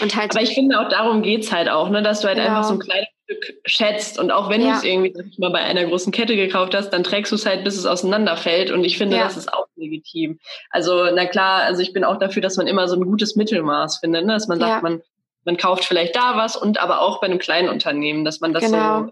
[0.00, 2.50] Und halt Aber ich finde auch darum geht's halt auch, ne, dass du halt genau.
[2.50, 4.18] einfach so ein kleines Stück schätzt.
[4.18, 4.72] Und auch wenn ja.
[4.72, 7.64] du es irgendwie mal bei einer großen Kette gekauft hast, dann trägst du es halt,
[7.64, 8.70] bis es auseinanderfällt.
[8.70, 9.24] Und ich finde, ja.
[9.24, 10.38] das ist auch legitim.
[10.70, 13.98] Also, na klar, also ich bin auch dafür, dass man immer so ein gutes Mittelmaß
[13.98, 14.32] findet, ne?
[14.32, 14.80] dass man sagt, ja.
[14.80, 15.02] man,
[15.44, 18.64] man kauft vielleicht da was und aber auch bei einem kleinen Unternehmen, dass man das
[18.64, 19.02] genau.
[19.02, 19.06] so.
[19.06, 19.10] Äh,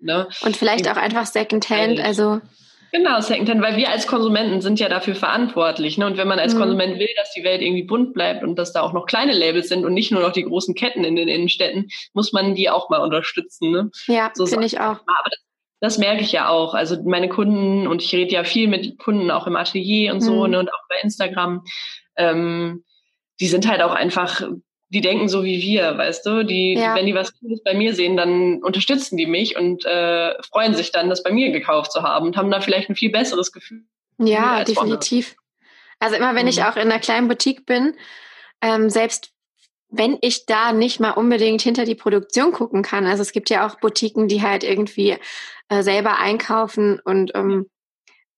[0.00, 0.28] ne?
[0.42, 2.40] Und vielleicht auch einfach Secondhand, also
[2.92, 5.98] Genau, Secondhand, weil wir als Konsumenten sind ja dafür verantwortlich.
[5.98, 6.06] Ne?
[6.06, 6.60] Und wenn man als mhm.
[6.60, 9.68] Konsument will, dass die Welt irgendwie bunt bleibt und dass da auch noch kleine Labels
[9.68, 12.88] sind und nicht nur noch die großen Ketten in den Innenstädten, muss man die auch
[12.88, 13.70] mal unterstützen.
[13.70, 13.90] Ne?
[14.06, 15.00] Ja, so finde ich auch.
[15.06, 15.40] Aber das,
[15.80, 16.74] das, merke ich ja auch.
[16.74, 20.44] Also meine Kunden, und ich rede ja viel mit Kunden auch im Atelier und so,
[20.44, 20.50] mhm.
[20.50, 20.58] ne?
[20.60, 21.64] und auch bei Instagram,
[22.16, 22.84] ähm,
[23.40, 24.42] die sind halt auch einfach
[24.90, 26.44] die denken so wie wir, weißt du?
[26.44, 26.94] Die, ja.
[26.94, 30.92] wenn die was Cooles bei mir sehen, dann unterstützen die mich und äh, freuen sich
[30.92, 33.84] dann, das bei mir gekauft zu haben und haben da vielleicht ein viel besseres Gefühl.
[34.18, 35.36] Ja, definitiv.
[35.98, 36.50] Also immer wenn mhm.
[36.50, 37.94] ich auch in einer kleinen Boutique bin,
[38.62, 39.32] ähm, selbst
[39.90, 43.06] wenn ich da nicht mal unbedingt hinter die Produktion gucken kann.
[43.06, 45.16] Also es gibt ja auch Boutiquen, die halt irgendwie
[45.68, 47.70] äh, selber einkaufen und ähm,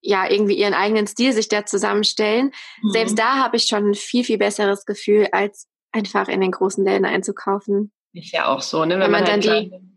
[0.00, 2.52] ja irgendwie ihren eigenen Stil sich da zusammenstellen.
[2.82, 2.90] Mhm.
[2.90, 6.84] Selbst da habe ich schon ein viel, viel besseres Gefühl als einfach in den großen
[6.84, 7.92] Läden einzukaufen.
[8.12, 8.94] Ist ja auch so, ne?
[8.94, 9.90] Wenn, wenn man, man, dann halt die,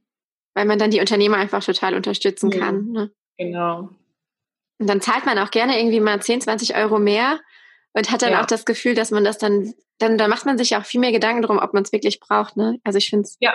[0.54, 2.86] weil man dann die Unternehmer einfach total unterstützen ja, kann.
[2.92, 3.12] Ne?
[3.38, 3.90] Genau.
[4.80, 7.40] Und dann zahlt man auch gerne irgendwie mal 10, 20 Euro mehr
[7.94, 8.42] und hat dann ja.
[8.42, 11.12] auch das Gefühl, dass man das dann, dann, dann macht man sich auch viel mehr
[11.12, 12.58] Gedanken darum, ob man es wirklich braucht.
[12.58, 12.80] Ne?
[12.84, 13.38] Also ich finde es.
[13.40, 13.54] Ja,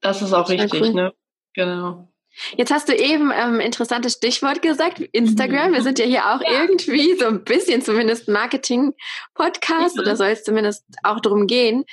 [0.00, 0.92] das ist auch richtig, cool.
[0.92, 1.12] ne?
[1.54, 2.08] Genau.
[2.56, 5.72] Jetzt hast du eben ähm, interessantes Stichwort gesagt, Instagram.
[5.72, 6.62] Wir sind ja hier auch ja.
[6.62, 10.02] irgendwie so ein bisschen zumindest Marketing-Podcast mhm.
[10.02, 11.84] oder soll es zumindest auch darum gehen.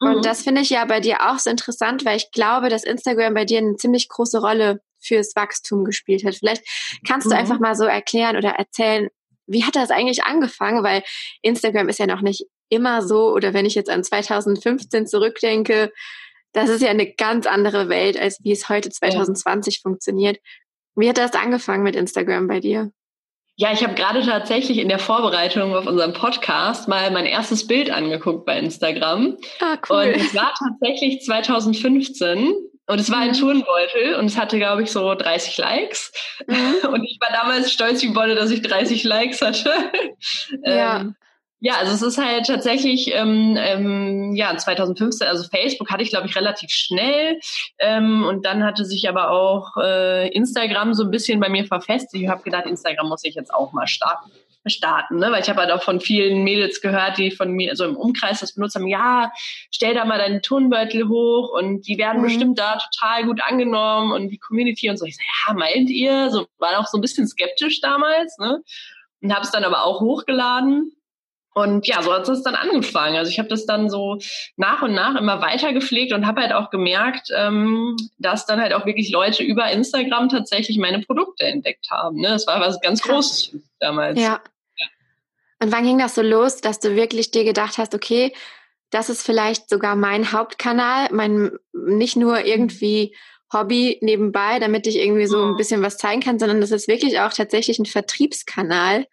[0.00, 0.22] Und mhm.
[0.22, 3.44] das finde ich ja bei dir auch so interessant, weil ich glaube, dass Instagram bei
[3.44, 6.34] dir eine ziemlich große Rolle fürs Wachstum gespielt hat.
[6.34, 6.64] Vielleicht
[7.06, 7.40] kannst du mhm.
[7.40, 9.08] einfach mal so erklären oder erzählen,
[9.46, 10.82] wie hat das eigentlich angefangen?
[10.82, 11.02] Weil
[11.42, 15.92] Instagram ist ja noch nicht immer so, oder wenn ich jetzt an 2015 zurückdenke,
[16.54, 19.80] das ist ja eine ganz andere Welt, als wie es heute 2020 ja.
[19.82, 20.38] funktioniert.
[20.96, 22.90] Wie hat das angefangen mit Instagram bei dir?
[23.56, 27.90] Ja, ich habe gerade tatsächlich in der Vorbereitung auf unseren Podcast mal mein erstes Bild
[27.90, 29.36] angeguckt bei Instagram.
[29.60, 30.06] Ah, cool.
[30.06, 32.52] Und es war tatsächlich 2015
[32.86, 33.34] und es war ein mhm.
[33.34, 36.12] Turnbeutel und es hatte, glaube ich, so 30 Likes.
[36.46, 36.88] Mhm.
[36.92, 39.72] Und ich war damals stolz wie Bolle, dass ich 30 Likes hatte.
[40.64, 41.00] Ja.
[41.00, 41.16] Ähm,
[41.64, 46.26] ja, also es ist halt tatsächlich, ähm, ähm, ja, 2015, also Facebook hatte ich, glaube
[46.26, 47.40] ich, relativ schnell.
[47.78, 52.22] Ähm, und dann hatte sich aber auch äh, Instagram so ein bisschen bei mir verfestigt.
[52.22, 54.30] Ich habe gedacht, Instagram muss ich jetzt auch mal starten
[54.66, 55.30] starten, ne?
[55.30, 58.40] weil ich habe halt auch von vielen Mädels gehört, die von mir so im Umkreis
[58.40, 59.30] das benutzt haben, ja,
[59.70, 62.26] stell da mal deinen Turnbeutel hoch und die werden mhm.
[62.26, 65.04] bestimmt da total gut angenommen und die Community und so.
[65.04, 66.30] Ich so, ja, meint ihr?
[66.30, 68.62] So war auch so ein bisschen skeptisch damals, ne?
[69.20, 70.94] Und habe es dann aber auch hochgeladen
[71.54, 73.16] und ja, so hat es dann angefangen.
[73.16, 74.18] Also ich habe das dann so
[74.56, 78.74] nach und nach immer weiter gepflegt und habe halt auch gemerkt, ähm, dass dann halt
[78.74, 82.20] auch wirklich Leute über Instagram tatsächlich meine Produkte entdeckt haben.
[82.20, 82.28] Ne?
[82.28, 84.20] Das war was ganz Großes damals.
[84.20, 84.40] Ja.
[84.76, 84.86] ja.
[85.60, 88.32] Und wann ging das so los, dass du wirklich dir gedacht hast, okay,
[88.90, 93.14] das ist vielleicht sogar mein Hauptkanal, mein nicht nur irgendwie
[93.52, 95.56] Hobby nebenbei, damit ich irgendwie so ein mhm.
[95.56, 99.06] bisschen was zeigen kann, sondern das ist wirklich auch tatsächlich ein Vertriebskanal.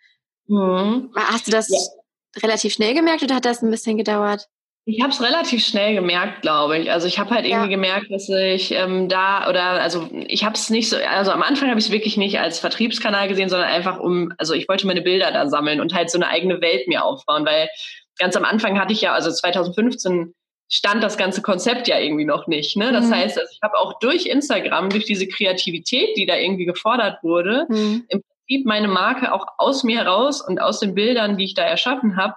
[0.48, 1.12] Mhm.
[1.16, 2.01] Hast du das ja
[2.42, 4.48] relativ schnell gemerkt oder hat das ein bisschen gedauert?
[4.86, 6.92] Ich habe es relativ schnell gemerkt, glaube ich.
[6.92, 7.76] Also ich habe halt irgendwie ja.
[7.76, 11.70] gemerkt, dass ich ähm, da oder also ich habe es nicht so, also am Anfang
[11.70, 15.04] habe ich es wirklich nicht als Vertriebskanal gesehen, sondern einfach um, also ich wollte meine
[15.04, 17.70] Bilder da sammeln und halt so eine eigene Welt mir aufbauen, weil
[18.18, 20.34] ganz am Anfang hatte ich ja, also 2015
[20.68, 22.76] stand das ganze Konzept ja irgendwie noch nicht.
[22.76, 22.92] Ne?
[22.92, 23.16] Das mhm.
[23.16, 27.68] heißt, also ich habe auch durch Instagram, durch diese Kreativität, die da irgendwie gefordert wurde,
[27.70, 28.06] mhm.
[28.08, 31.64] im Prinzip meine Marke auch aus mir heraus und aus den Bildern, die ich da
[31.64, 32.36] erschaffen habe,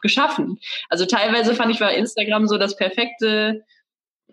[0.00, 0.58] geschaffen.
[0.88, 3.64] Also teilweise fand ich bei Instagram so das perfekte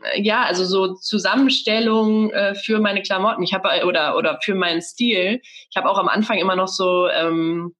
[0.03, 3.43] äh, ja, also so Zusammenstellung äh, für meine Klamotten.
[3.43, 5.41] Ich habe oder oder für meinen Stil.
[5.69, 7.75] Ich habe auch am Anfang immer noch so ähm,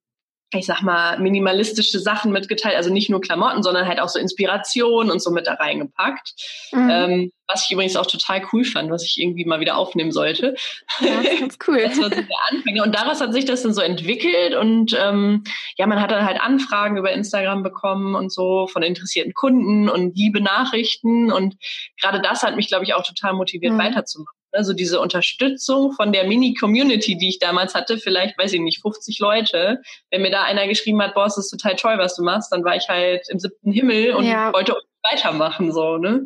[0.54, 5.12] ich sag mal, minimalistische Sachen mitgeteilt, also nicht nur Klamotten, sondern halt auch so Inspiration
[5.12, 6.34] und so mit da reingepackt.
[6.72, 6.90] Mhm.
[6.90, 10.56] Ähm, was ich übrigens auch total cool fand, was ich irgendwie mal wieder aufnehmen sollte.
[11.00, 11.82] Ja, ganz cool.
[11.84, 12.84] das war so der Anfänger.
[12.84, 15.44] Und daraus hat sich das dann so entwickelt und ähm,
[15.78, 20.16] ja, man hat dann halt Anfragen über Instagram bekommen und so von interessierten Kunden und
[20.16, 21.56] liebe Nachrichten und
[22.02, 23.80] gerade das hat mich, glaube ich, auch total motiviert, mhm.
[23.80, 24.35] weiterzumachen.
[24.56, 29.20] Also diese Unterstützung von der Mini-Community, die ich damals hatte, vielleicht, weiß ich nicht, 50
[29.20, 29.82] Leute.
[30.12, 32.64] Wenn mir da einer geschrieben hat, boah, es ist total toll, was du machst, dann
[32.64, 34.54] war ich halt im siebten Himmel und ja.
[34.54, 34.76] wollte
[35.12, 36.26] weitermachen, so, ne?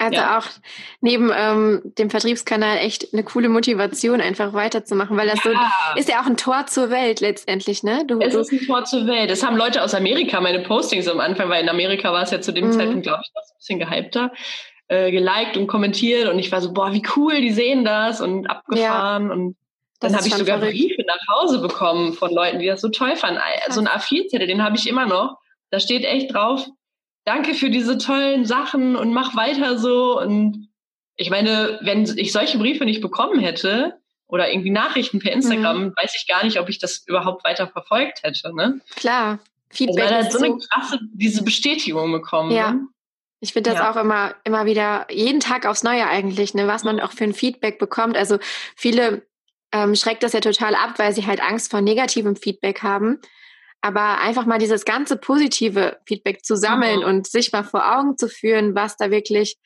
[0.00, 0.38] Also ja.
[0.38, 0.44] auch
[1.00, 5.50] neben ähm, dem Vertriebskanal echt eine coole Motivation, einfach weiterzumachen, weil das ja.
[5.92, 8.04] so ist ja auch ein Tor zur Welt letztendlich, ne?
[8.06, 9.28] Du, es ist ein Tor zur Welt.
[9.28, 12.40] Das haben Leute aus Amerika meine Postings am Anfang, weil in Amerika war es ja
[12.40, 12.72] zu dem mhm.
[12.72, 14.32] Zeitpunkt, glaube ich, noch ein bisschen gehypter
[14.88, 18.46] äh, geliked und kommentiert und ich war so, boah, wie cool, die sehen das und
[18.48, 19.56] abgefahren ja, und
[20.00, 20.78] dann habe ich sogar verrückt.
[20.78, 23.40] Briefe nach Hause bekommen von Leuten, die das so toll fanden.
[23.70, 25.38] So ein A4-Zettel, den habe ich immer noch.
[25.70, 26.66] Da steht echt drauf,
[27.24, 30.18] danke für diese tollen Sachen und mach weiter so.
[30.18, 30.68] Und
[31.16, 33.98] ich meine, wenn ich solche Briefe nicht bekommen hätte
[34.28, 35.94] oder irgendwie Nachrichten per Instagram, mhm.
[36.00, 38.54] weiß ich gar nicht, ob ich das überhaupt weiter verfolgt hätte.
[38.54, 38.80] Ne?
[38.96, 39.40] Klar.
[39.68, 40.04] Feedback.
[40.04, 42.52] Also, weil halt so eine krasse, diese Bestätigung bekommen.
[42.52, 42.72] Ja.
[42.72, 42.86] Ne?
[43.40, 43.90] Ich finde das ja.
[43.90, 47.34] auch immer, immer wieder, jeden Tag aufs Neue eigentlich, ne, was man auch für ein
[47.34, 48.16] Feedback bekommt.
[48.16, 48.38] Also
[48.76, 49.26] viele
[49.72, 53.20] ähm, schreckt das ja total ab, weil sie halt Angst vor negativem Feedback haben.
[53.80, 57.06] Aber einfach mal dieses ganze positive Feedback zu sammeln mhm.
[57.06, 59.56] und sich mal vor Augen zu führen, was da wirklich,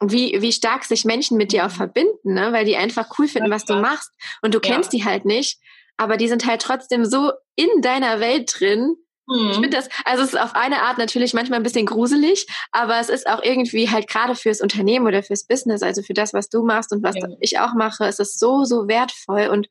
[0.00, 1.76] wie, wie stark sich Menschen mit dir auch mhm.
[1.76, 2.52] verbinden, ne?
[2.52, 4.12] weil die einfach cool finden, was du machst.
[4.40, 4.72] Und du ja.
[4.72, 5.58] kennst die halt nicht,
[5.96, 9.07] aber die sind halt trotzdem so in deiner Welt drin, Mhm.
[9.30, 12.98] Ich finde das, also es ist auf eine Art natürlich manchmal ein bisschen gruselig, aber
[12.98, 16.48] es ist auch irgendwie halt gerade fürs Unternehmen oder fürs Business, also für das, was
[16.48, 17.28] du machst und was ja.
[17.40, 19.68] ich auch mache, es ist so, so wertvoll und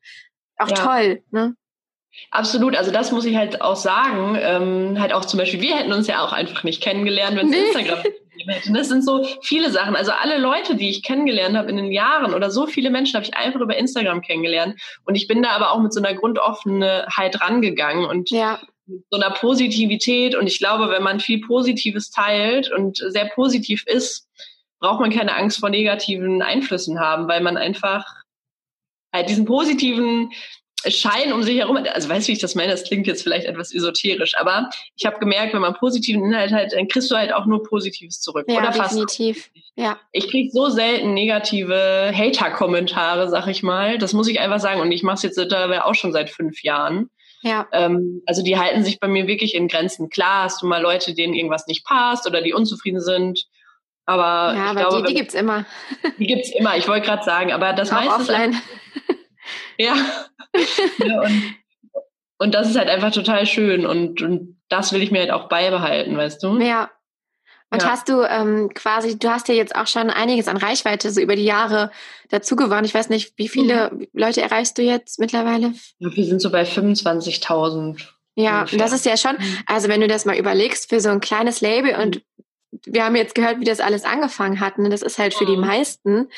[0.58, 0.74] auch ja.
[0.74, 1.22] toll.
[1.30, 1.54] Ne?
[2.30, 4.36] Absolut, also das muss ich halt auch sagen.
[4.40, 7.52] Ähm, halt auch zum Beispiel, wir hätten uns ja auch einfach nicht kennengelernt, wenn es
[7.52, 7.66] nee.
[7.66, 8.72] Instagram hätte.
[8.72, 9.96] Das sind so viele Sachen.
[9.96, 13.24] Also alle Leute, die ich kennengelernt habe in den Jahren oder so viele Menschen habe
[13.24, 14.80] ich einfach über Instagram kennengelernt.
[15.04, 18.60] Und ich bin da aber auch mit so einer Grundoffenheit rangegangen und ja
[19.10, 20.34] so einer Positivität.
[20.34, 24.28] Und ich glaube, wenn man viel Positives teilt und sehr positiv ist,
[24.80, 28.04] braucht man keine Angst vor negativen Einflüssen haben, weil man einfach
[29.12, 30.30] halt diesen positiven
[30.86, 33.46] Schein um sich herum, also weißt du, wie ich das meine, das klingt jetzt vielleicht
[33.46, 37.32] etwas esoterisch, aber ich habe gemerkt, wenn man positiven Inhalt hat, dann kriegst du halt
[37.32, 38.46] auch nur Positives zurück.
[38.48, 39.50] Ja, oder fast definitiv.
[39.74, 39.98] Ja.
[40.12, 43.98] Ich krieg so selten negative Hater-Kommentare, sag ich mal.
[43.98, 44.80] Das muss ich einfach sagen.
[44.80, 47.10] Und ich mache es jetzt mittlerweile auch schon seit fünf Jahren.
[47.42, 47.66] Ja.
[47.72, 50.10] Ähm, also die halten sich bei mir wirklich in Grenzen.
[50.10, 53.46] Klar hast du mal Leute, denen irgendwas nicht passt oder die unzufrieden sind.
[54.06, 55.66] Aber, ja, aber glaube, die, die gibt's immer.
[56.18, 58.32] Die gibt's immer, ich wollte gerade sagen, aber das meiste.
[58.32, 58.56] Offline.
[59.76, 59.94] ja.
[61.04, 61.54] ja und,
[62.38, 65.48] und das ist halt einfach total schön und, und das will ich mir halt auch
[65.48, 66.58] beibehalten, weißt du?
[66.58, 66.90] Ja,
[67.70, 67.90] und ja.
[67.90, 71.36] hast du ähm, quasi, du hast ja jetzt auch schon einiges an Reichweite so über
[71.36, 71.90] die Jahre
[72.30, 72.84] dazu gewonnen.
[72.84, 74.06] Ich weiß nicht, wie viele mhm.
[74.14, 75.74] Leute erreichst du jetzt mittlerweile?
[75.98, 78.00] Ja, wir sind so bei 25.000.
[78.36, 79.58] Ja, und das ist ja schon, mhm.
[79.66, 82.22] also wenn du das mal überlegst, für so ein kleines Label und
[82.86, 84.78] wir haben jetzt gehört, wie das alles angefangen hat.
[84.78, 84.88] Ne?
[84.88, 85.66] Das ist halt für die mhm.
[85.66, 86.28] meisten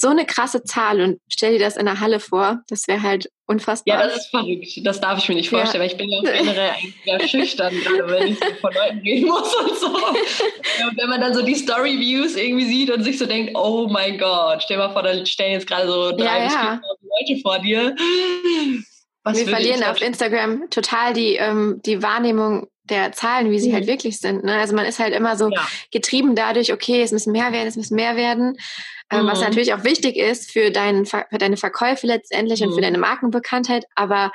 [0.00, 3.30] so eine krasse Zahl und stell dir das in der Halle vor, das wäre halt
[3.46, 4.00] unfassbar.
[4.00, 4.66] Ja, das ist verrückt.
[4.84, 5.80] Das darf ich mir nicht vorstellen, ja.
[5.80, 9.28] weil ich bin ja generell eigentlich sehr schüchtern, gerade wenn ich so von Leuten reden
[9.28, 9.96] muss und so.
[10.78, 13.88] Ja, und wenn man dann so die Story-Views irgendwie sieht und sich so denkt, oh
[13.88, 16.80] mein Gott, stell mal vor, da stellen jetzt gerade so drei ja, bis ja.
[17.18, 17.94] Leute vor dir.
[19.22, 23.84] Was Wir verlieren auf Instagram total die, ähm, die Wahrnehmung der Zahlen, wie sie halt
[23.84, 23.88] mhm.
[23.88, 24.44] halt wirklich sind.
[24.44, 24.58] Ne?
[24.58, 25.66] Also man ist halt immer so ja.
[25.90, 28.56] getrieben dadurch, okay, es müssen mehr werden, es müssen mehr werden.
[29.10, 29.46] Ähm, Was mhm.
[29.46, 32.68] natürlich auch wichtig ist für, dein, für deine Verkäufe letztendlich mhm.
[32.68, 32.84] und für mhm.
[32.84, 33.84] deine Markenbekanntheit.
[33.94, 34.32] Aber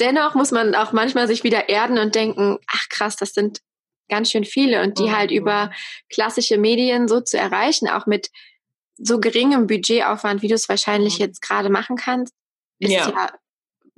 [0.00, 3.60] dennoch muss man auch manchmal sich wieder erden und denken, ach krass, das sind
[4.08, 5.16] ganz schön viele und die mhm.
[5.16, 5.70] halt über
[6.12, 8.28] klassische Medien so zu erreichen, auch mit
[8.96, 11.26] so geringem Budgetaufwand, wie du es wahrscheinlich mhm.
[11.26, 12.34] jetzt gerade machen kannst,
[12.78, 13.08] ist ja.
[13.08, 13.30] ja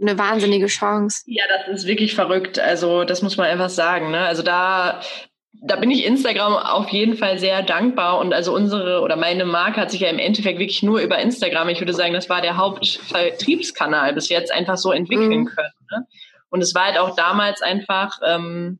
[0.00, 1.22] eine wahnsinnige Chance.
[1.26, 2.58] Ja, das ist wirklich verrückt.
[2.58, 4.10] Also das muss man einfach sagen.
[4.10, 4.20] Ne?
[4.20, 5.00] Also da
[5.66, 9.80] da bin ich Instagram auf jeden Fall sehr dankbar und also unsere oder meine Marke
[9.80, 12.56] hat sich ja im Endeffekt wirklich nur über Instagram, ich würde sagen, das war der
[12.56, 15.46] Hauptvertriebskanal bis jetzt einfach so entwickeln mhm.
[15.46, 15.72] können.
[15.90, 16.06] Ne?
[16.50, 18.78] Und es war halt auch damals einfach ähm,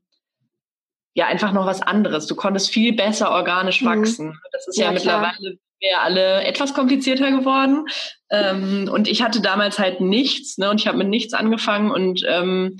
[1.15, 2.27] ja einfach noch was anderes.
[2.27, 3.87] Du konntest viel besser organisch mhm.
[3.87, 4.39] wachsen.
[4.51, 7.85] Das ist ja, ja mittlerweile wir alle etwas komplizierter geworden.
[8.29, 10.69] Ähm, und ich hatte damals halt nichts, ne?
[10.69, 12.77] Und ich habe mit nichts angefangen und ähm,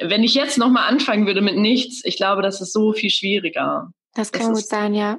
[0.00, 3.90] wenn ich jetzt nochmal anfangen würde mit nichts, ich glaube, das ist so viel schwieriger.
[4.14, 5.18] Das kann das gut sein, ja.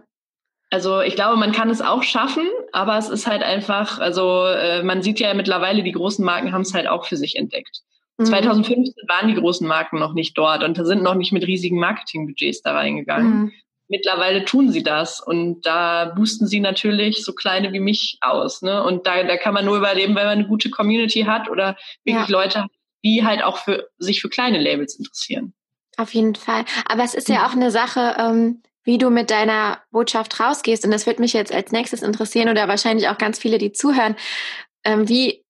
[0.69, 4.83] Also ich glaube, man kann es auch schaffen, aber es ist halt einfach, also äh,
[4.83, 7.81] man sieht ja mittlerweile, die großen Marken haben es halt auch für sich entdeckt.
[8.17, 8.25] Mhm.
[8.25, 11.79] 2015 waren die großen Marken noch nicht dort und da sind noch nicht mit riesigen
[11.79, 13.41] Marketingbudgets da reingegangen.
[13.43, 13.51] Mhm.
[13.87, 18.61] Mittlerweile tun sie das und da boosten sie natürlich so kleine wie mich aus.
[18.61, 18.83] Ne?
[18.83, 22.27] Und da, da kann man nur überleben, wenn man eine gute Community hat oder wirklich
[22.27, 22.31] ja.
[22.31, 22.65] Leute,
[23.03, 25.53] die halt auch für sich für kleine Labels interessieren.
[25.97, 26.65] Auf jeden Fall.
[26.87, 27.45] Aber es ist ja mhm.
[27.45, 30.83] auch eine Sache, ähm, wie du mit deiner Botschaft rausgehst.
[30.83, 34.15] Und das wird mich jetzt als nächstes interessieren oder wahrscheinlich auch ganz viele, die zuhören.
[34.83, 35.43] Ähm, wie,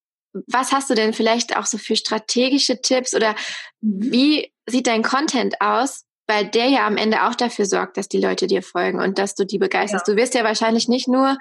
[0.48, 3.36] was hast du denn vielleicht auch so für strategische Tipps oder
[3.82, 4.12] mhm.
[4.12, 8.20] wie sieht dein Content aus, weil der ja am Ende auch dafür sorgt, dass die
[8.20, 10.08] Leute dir folgen und dass du die begeisterst.
[10.08, 10.14] Ja.
[10.14, 11.38] Du wirst ja wahrscheinlich nicht nur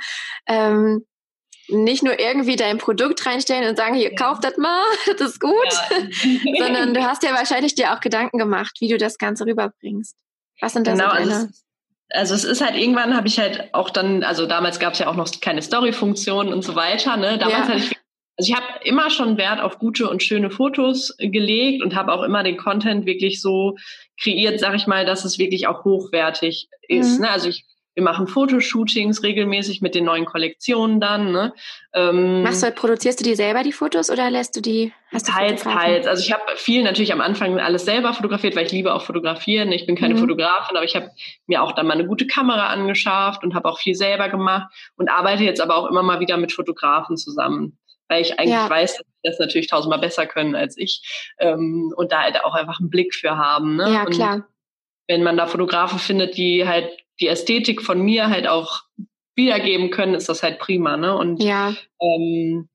[0.47, 1.05] ähm,
[1.69, 4.17] nicht nur irgendwie dein Produkt reinstellen und sagen, hier, ja.
[4.17, 4.83] kauf das mal,
[5.19, 6.65] das ist gut, ja.
[6.67, 10.17] sondern du hast ja wahrscheinlich dir auch Gedanken gemacht, wie du das Ganze rüberbringst.
[10.61, 11.11] Was sind da genau, so?
[11.11, 11.49] Also
[12.11, 15.09] also es ist halt irgendwann habe ich halt auch dann, also damals gab es ja
[15.09, 17.17] auch noch keine Story-Funktion und so weiter.
[17.17, 17.39] Ne?
[17.39, 17.75] Damals ja.
[17.75, 17.97] hatte ich
[18.37, 22.23] also ich habe immer schon Wert auf gute und schöne Fotos gelegt und habe auch
[22.23, 23.77] immer den Content wirklich so
[24.21, 27.17] kreiert, sag ich mal, dass es wirklich auch hochwertig ist.
[27.17, 27.23] Mhm.
[27.23, 27.31] Ne?
[27.31, 31.31] Also ich, wir machen Fotoshootings regelmäßig mit den neuen Kollektionen dann.
[31.33, 31.53] Ne?
[31.93, 34.93] Ähm, Machst du, produzierst du die selber die Fotos oder lässt du die?
[35.13, 36.07] Hast teils, teils.
[36.07, 39.71] Also ich habe viel natürlich am Anfang alles selber fotografiert, weil ich liebe auch fotografieren.
[39.71, 40.19] Ich bin keine mhm.
[40.19, 41.11] Fotografin, aber ich habe
[41.47, 45.09] mir auch dann mal eine gute Kamera angeschafft und habe auch viel selber gemacht und
[45.09, 48.69] arbeite jetzt aber auch immer mal wieder mit Fotografen zusammen weil ich eigentlich ja.
[48.69, 51.03] weiß, dass die das natürlich tausendmal besser können als ich
[51.39, 53.77] ähm, und da halt auch einfach einen Blick für haben.
[53.77, 53.93] Ne?
[53.93, 54.35] Ja, klar.
[54.35, 54.45] Und
[55.09, 56.91] wenn man da Fotografen findet, die halt
[57.21, 58.83] die Ästhetik von mir halt auch
[59.37, 60.97] wiedergeben können, ist das halt prima.
[60.97, 61.17] Ne?
[61.17, 61.75] Und ja.
[62.01, 62.69] ähm,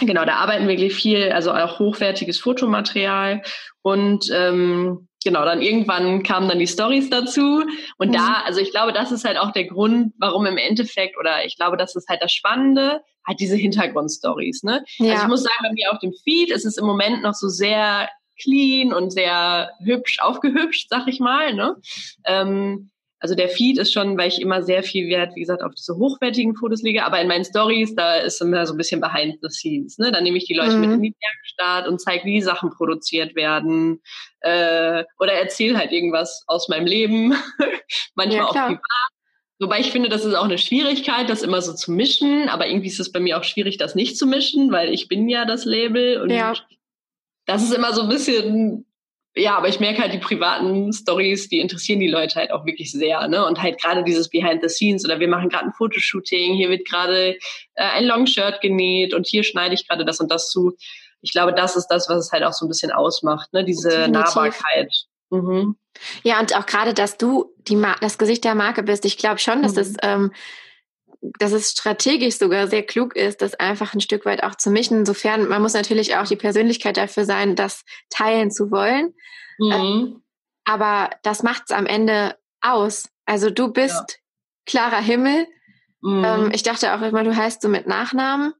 [0.00, 3.42] genau, da arbeiten wir wirklich viel, also auch hochwertiges Fotomaterial
[3.82, 7.64] und ähm, genau, dann irgendwann kamen dann die Stories dazu.
[7.96, 8.12] Und mhm.
[8.12, 11.56] da, also ich glaube, das ist halt auch der Grund, warum im Endeffekt, oder ich
[11.56, 14.62] glaube, das ist halt das Spannende, halt diese Hintergrundstories.
[14.62, 14.84] Ne?
[14.98, 15.12] Ja.
[15.12, 17.48] Also ich muss sagen, bei mir auf dem Feed ist es im Moment noch so
[17.48, 18.08] sehr
[18.40, 21.54] clean und sehr hübsch aufgehübscht, sag ich mal.
[21.54, 21.76] Ne?
[22.24, 22.90] Ähm,
[23.24, 25.96] also der Feed ist schon, weil ich immer sehr viel Wert, wie gesagt, auf diese
[25.96, 27.06] hochwertigen Fotos lege.
[27.06, 29.96] Aber in meinen Stories, da ist immer so ein bisschen behind the scenes.
[29.96, 30.12] Ne?
[30.12, 30.80] Da nehme ich die Leute mhm.
[30.80, 34.02] mit in die Werkstatt und zeige, wie Sachen produziert werden.
[34.40, 37.34] Äh, oder erzähle halt irgendwas aus meinem Leben.
[38.14, 39.13] Manchmal ja, auch privat.
[39.60, 42.48] Wobei ich finde, das ist auch eine Schwierigkeit, das immer so zu mischen.
[42.48, 45.28] Aber irgendwie ist es bei mir auch schwierig, das nicht zu mischen, weil ich bin
[45.28, 46.20] ja das Label.
[46.20, 46.54] Und ja.
[47.46, 48.86] das ist immer so ein bisschen
[49.36, 52.92] ja, aber ich merke halt, die privaten Stories, die interessieren die Leute halt auch wirklich
[52.92, 53.44] sehr, ne?
[53.44, 56.86] Und halt gerade dieses Behind the Scenes oder wir machen gerade ein Fotoshooting, hier wird
[56.86, 57.30] gerade
[57.74, 60.76] äh, ein Longshirt genäht und hier schneide ich gerade das und das zu.
[61.20, 63.64] Ich glaube, das ist das, was es halt auch so ein bisschen ausmacht, ne?
[63.64, 64.12] Diese Definitiv.
[64.12, 64.94] Nahbarkeit.
[65.42, 65.76] Mhm.
[66.22, 69.04] Ja, und auch gerade, dass du die Mar das Gesicht der Marke bist.
[69.04, 69.76] Ich glaube schon, dass mhm.
[69.76, 70.32] das ähm,
[71.38, 74.98] dass es strategisch sogar sehr klug ist, das einfach ein Stück weit auch zu mischen.
[74.98, 79.14] Insofern, man muss natürlich auch die Persönlichkeit dafür sein, das teilen zu wollen.
[79.56, 80.20] Mhm.
[80.64, 83.08] aber das macht es am Ende aus.
[83.24, 84.16] Also du bist ja.
[84.66, 85.46] klarer Himmel.
[86.00, 86.24] Mhm.
[86.24, 88.52] Ähm, ich dachte auch immer, du heißt so mit Nachnamen.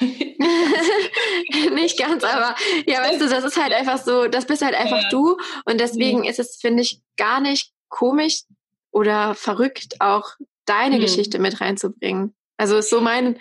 [1.74, 2.54] Nicht ganz, aber
[2.86, 5.08] ja, weißt du, das ist halt einfach so, das bist halt einfach ja.
[5.08, 5.36] du.
[5.64, 6.24] Und deswegen mhm.
[6.24, 8.42] ist es, finde ich, gar nicht komisch
[8.90, 10.32] oder verrückt, auch
[10.66, 11.02] deine hm.
[11.02, 12.34] Geschichte mit reinzubringen.
[12.56, 13.38] Also ist so mein,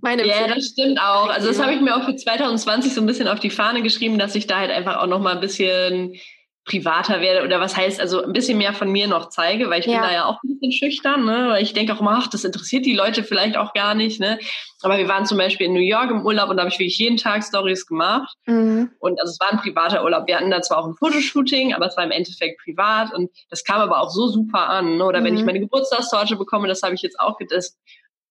[0.00, 1.28] meine Ja, das stimmt auch.
[1.28, 4.18] Also das habe ich mir auch für 2020 so ein bisschen auf die Fahne geschrieben,
[4.18, 6.14] dass ich da halt einfach auch noch mal ein bisschen
[6.64, 9.86] privater werde oder was heißt, also ein bisschen mehr von mir noch zeige, weil ich
[9.86, 9.94] ja.
[9.94, 11.48] bin da ja auch ein bisschen schüchtern, ne?
[11.48, 14.20] weil ich denke auch immer, ach, das interessiert die Leute vielleicht auch gar nicht.
[14.20, 14.38] Ne?
[14.82, 16.98] Aber wir waren zum Beispiel in New York im Urlaub und da habe ich wirklich
[16.98, 18.36] jeden Tag Stories gemacht.
[18.46, 18.92] Mhm.
[19.00, 20.28] Und also es war ein privater Urlaub.
[20.28, 23.64] Wir hatten da zwar auch ein Fotoshooting, aber es war im Endeffekt privat und das
[23.64, 24.98] kam aber auch so super an.
[24.98, 25.04] Ne?
[25.04, 25.24] Oder mhm.
[25.24, 25.46] wenn ich mhm.
[25.46, 27.72] meine Geburtstagstorte bekomme, das habe ich jetzt auch gedacht.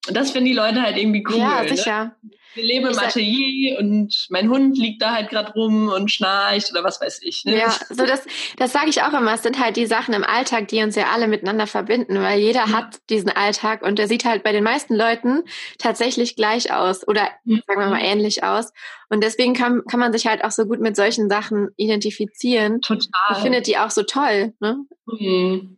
[0.08, 1.38] Und das finden die Leute halt irgendwie cool.
[1.38, 1.70] Ja, ne?
[1.70, 2.16] sicher.
[2.24, 2.32] Ne?
[2.54, 6.84] Wir leben im Atelier und mein Hund liegt da halt gerade rum und schnarcht oder
[6.84, 7.46] was weiß ich.
[7.46, 7.58] Ne?
[7.58, 8.26] Ja, so das,
[8.58, 9.34] das sage ich auch immer.
[9.34, 12.66] Es sind halt die Sachen im Alltag, die uns ja alle miteinander verbinden, weil jeder
[12.68, 12.72] ja.
[12.74, 15.44] hat diesen Alltag und der sieht halt bei den meisten Leuten
[15.78, 17.62] tatsächlich gleich aus oder mhm.
[17.66, 18.74] sagen wir mal ähnlich aus.
[19.10, 22.82] Und deswegen kann, kann man sich halt auch so gut mit solchen Sachen identifizieren.
[22.82, 23.10] Total.
[23.32, 24.54] Ich finde die auch so toll.
[24.60, 24.86] Ne?
[25.06, 25.78] Mhm.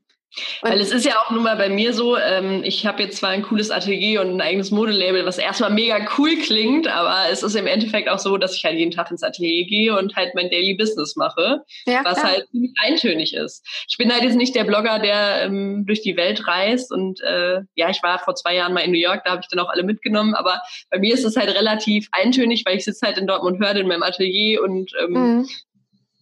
[0.61, 3.29] Weil es ist ja auch nun mal bei mir so, ähm, ich habe jetzt zwar
[3.29, 7.55] ein cooles Atelier und ein eigenes Modelabel, was erstmal mega cool klingt, aber es ist
[7.55, 10.49] im Endeffekt auch so, dass ich halt jeden Tag ins Atelier gehe und halt mein
[10.49, 13.65] Daily Business mache, ja, was halt ziemlich eintönig ist.
[13.87, 17.61] Ich bin halt jetzt nicht der Blogger, der ähm, durch die Welt reist und äh,
[17.75, 19.69] ja, ich war vor zwei Jahren mal in New York, da habe ich dann auch
[19.69, 23.27] alle mitgenommen, aber bei mir ist es halt relativ eintönig, weil ich sitze halt in
[23.27, 25.47] Dortmund Hörde in meinem Atelier und ähm, mhm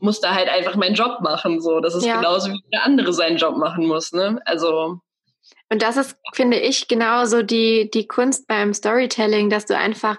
[0.01, 1.61] muss da halt einfach meinen Job machen.
[1.61, 2.17] So, das ist ja.
[2.17, 4.11] genauso wie der andere seinen Job machen muss.
[4.11, 4.41] Ne?
[4.45, 4.99] Also
[5.69, 10.17] und das ist, finde ich, genauso die die Kunst beim Storytelling, dass du einfach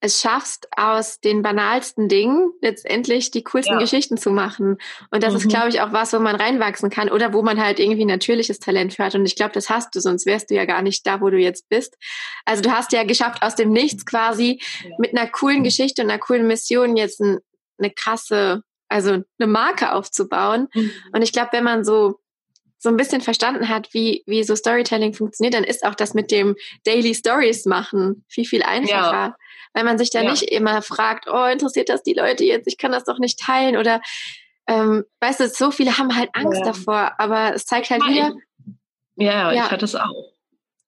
[0.00, 3.80] es schaffst, aus den banalsten Dingen letztendlich die coolsten ja.
[3.80, 4.78] Geschichten zu machen.
[5.10, 5.38] Und das mhm.
[5.38, 8.58] ist, glaube ich, auch was, wo man reinwachsen kann oder wo man halt irgendwie natürliches
[8.60, 9.14] Talent für hat.
[9.14, 11.36] Und ich glaube, das hast du, sonst wärst du ja gar nicht da, wo du
[11.36, 11.98] jetzt bist.
[12.46, 14.96] Also du hast ja geschafft, aus dem Nichts quasi ja.
[14.98, 17.38] mit einer coolen Geschichte und einer coolen Mission jetzt ein,
[17.78, 20.68] eine krasse, also eine Marke aufzubauen.
[20.74, 20.90] Mhm.
[21.12, 22.20] Und ich glaube, wenn man so
[22.82, 26.30] so ein bisschen verstanden hat, wie, wie so Storytelling funktioniert, dann ist auch das mit
[26.30, 29.12] dem Daily Stories machen viel, viel einfacher.
[29.12, 29.36] Ja.
[29.74, 30.30] Weil man sich da ja.
[30.30, 32.66] nicht immer fragt, oh, interessiert das die Leute jetzt?
[32.66, 33.76] Ich kann das doch nicht teilen.
[33.76, 34.00] Oder
[34.66, 36.64] ähm, weißt du, so viele haben halt Angst ja.
[36.64, 38.34] davor, aber es zeigt halt wieder.
[39.16, 40.32] Ja, ja, ich hatte es auch.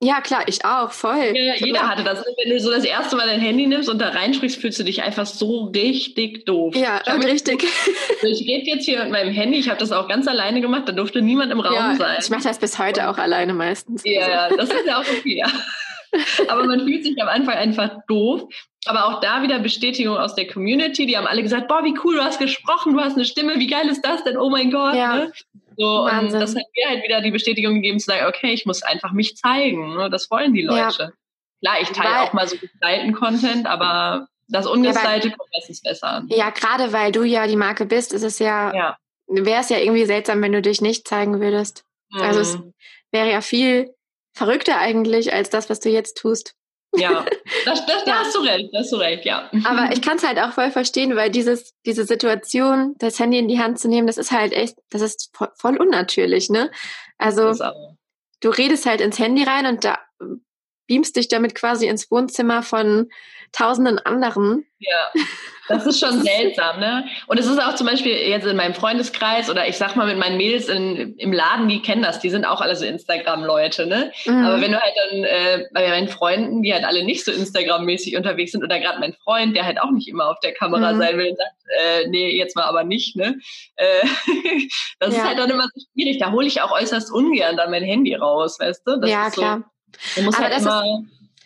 [0.04, 1.32] Ja, klar, ich auch, voll.
[1.32, 2.24] Ja, jeder hatte das.
[2.42, 5.00] Wenn du so das erste Mal dein Handy nimmst und da reinsprichst, fühlst du dich
[5.04, 6.74] einfach so richtig doof.
[6.74, 7.62] Ja, ich richtig.
[8.22, 10.92] ich rede jetzt hier mit meinem Handy, ich habe das auch ganz alleine gemacht, da
[10.92, 12.16] durfte niemand im Raum ja, sein.
[12.20, 14.02] Ich mache das bis heute auch alleine meistens.
[14.04, 15.46] Ja, das ist ja auch okay, ja.
[16.48, 18.42] Aber man fühlt sich am Anfang einfach doof.
[18.86, 21.06] Aber auch da wieder Bestätigung aus der Community.
[21.06, 23.68] Die haben alle gesagt, boah, wie cool, du hast gesprochen, du hast eine Stimme, wie
[23.68, 24.36] geil ist das denn?
[24.36, 24.96] Oh mein Gott.
[24.96, 25.14] Ja.
[25.14, 25.32] Ne?
[25.76, 28.82] So, und das hat mir halt wieder die Bestätigung gegeben zu sagen, okay, ich muss
[28.82, 29.96] einfach mich zeigen.
[29.96, 30.10] Ne?
[30.10, 31.02] Das wollen die Leute.
[31.02, 31.12] Ja.
[31.60, 35.80] Klar, ich teile weil, auch mal so gestylten Content, aber das Ungestylte ja, kommt meistens
[35.80, 36.24] besser.
[36.28, 38.98] Ja, gerade weil du ja die Marke bist, ist es ja, ja.
[39.26, 41.84] wäre es ja irgendwie seltsam, wenn du dich nicht zeigen würdest.
[42.10, 42.20] Mhm.
[42.20, 42.74] Also es mhm.
[43.12, 43.94] wäre ja viel
[44.34, 46.54] verrückter eigentlich als das, was du jetzt tust.
[46.94, 47.24] Ja,
[47.64, 49.50] das, das, da hast du recht, da hast du recht, ja.
[49.64, 53.48] Aber ich kann es halt auch voll verstehen, weil dieses, diese Situation, das Handy in
[53.48, 56.70] die Hand zu nehmen, das ist halt echt, das ist voll, voll unnatürlich, ne?
[57.18, 57.54] Also,
[58.40, 59.98] du redest halt ins Handy rein und da
[60.86, 63.08] beamst dich damit quasi ins Wohnzimmer von
[63.52, 64.64] tausenden anderen.
[64.78, 65.12] Ja,
[65.68, 67.04] das ist schon seltsam, ne?
[67.26, 70.18] Und es ist auch zum Beispiel jetzt in meinem Freundeskreis oder ich sag mal mit
[70.18, 74.12] meinen Mädels in, im Laden, die kennen das, die sind auch alle so Instagram-Leute, ne?
[74.26, 74.44] Mhm.
[74.44, 78.16] Aber wenn du halt dann äh, bei meinen Freunden, die halt alle nicht so Instagram-mäßig
[78.16, 80.98] unterwegs sind oder gerade mein Freund, der halt auch nicht immer auf der Kamera mhm.
[80.98, 81.52] sein will und sagt,
[81.84, 83.38] äh, nee, jetzt mal aber nicht, ne?
[83.76, 84.06] Äh,
[84.98, 85.22] das ja.
[85.22, 86.18] ist halt dann immer so schwierig.
[86.18, 88.98] Da hole ich auch äußerst ungern dann mein Handy raus, weißt du?
[88.98, 89.64] Das ja, klar.
[90.14, 90.52] So, aber halt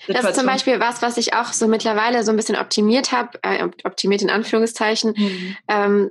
[0.06, 3.38] das ist zum Beispiel was, was ich auch so mittlerweile so ein bisschen optimiert habe,
[3.42, 5.14] äh, optimiert in Anführungszeichen.
[5.16, 5.56] Mhm.
[5.68, 6.10] Ähm,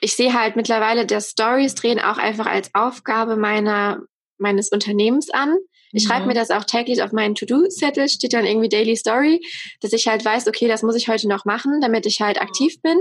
[0.00, 4.02] ich sehe halt mittlerweile, dass Stories drehen auch einfach als Aufgabe meiner
[4.38, 5.56] meines Unternehmens an.
[5.92, 6.08] Ich mhm.
[6.08, 9.40] schreibe mir das auch täglich auf meinen To-Do-Zettel, steht dann irgendwie Daily Story,
[9.80, 12.80] dass ich halt weiß, okay, das muss ich heute noch machen, damit ich halt aktiv
[12.82, 12.98] bin.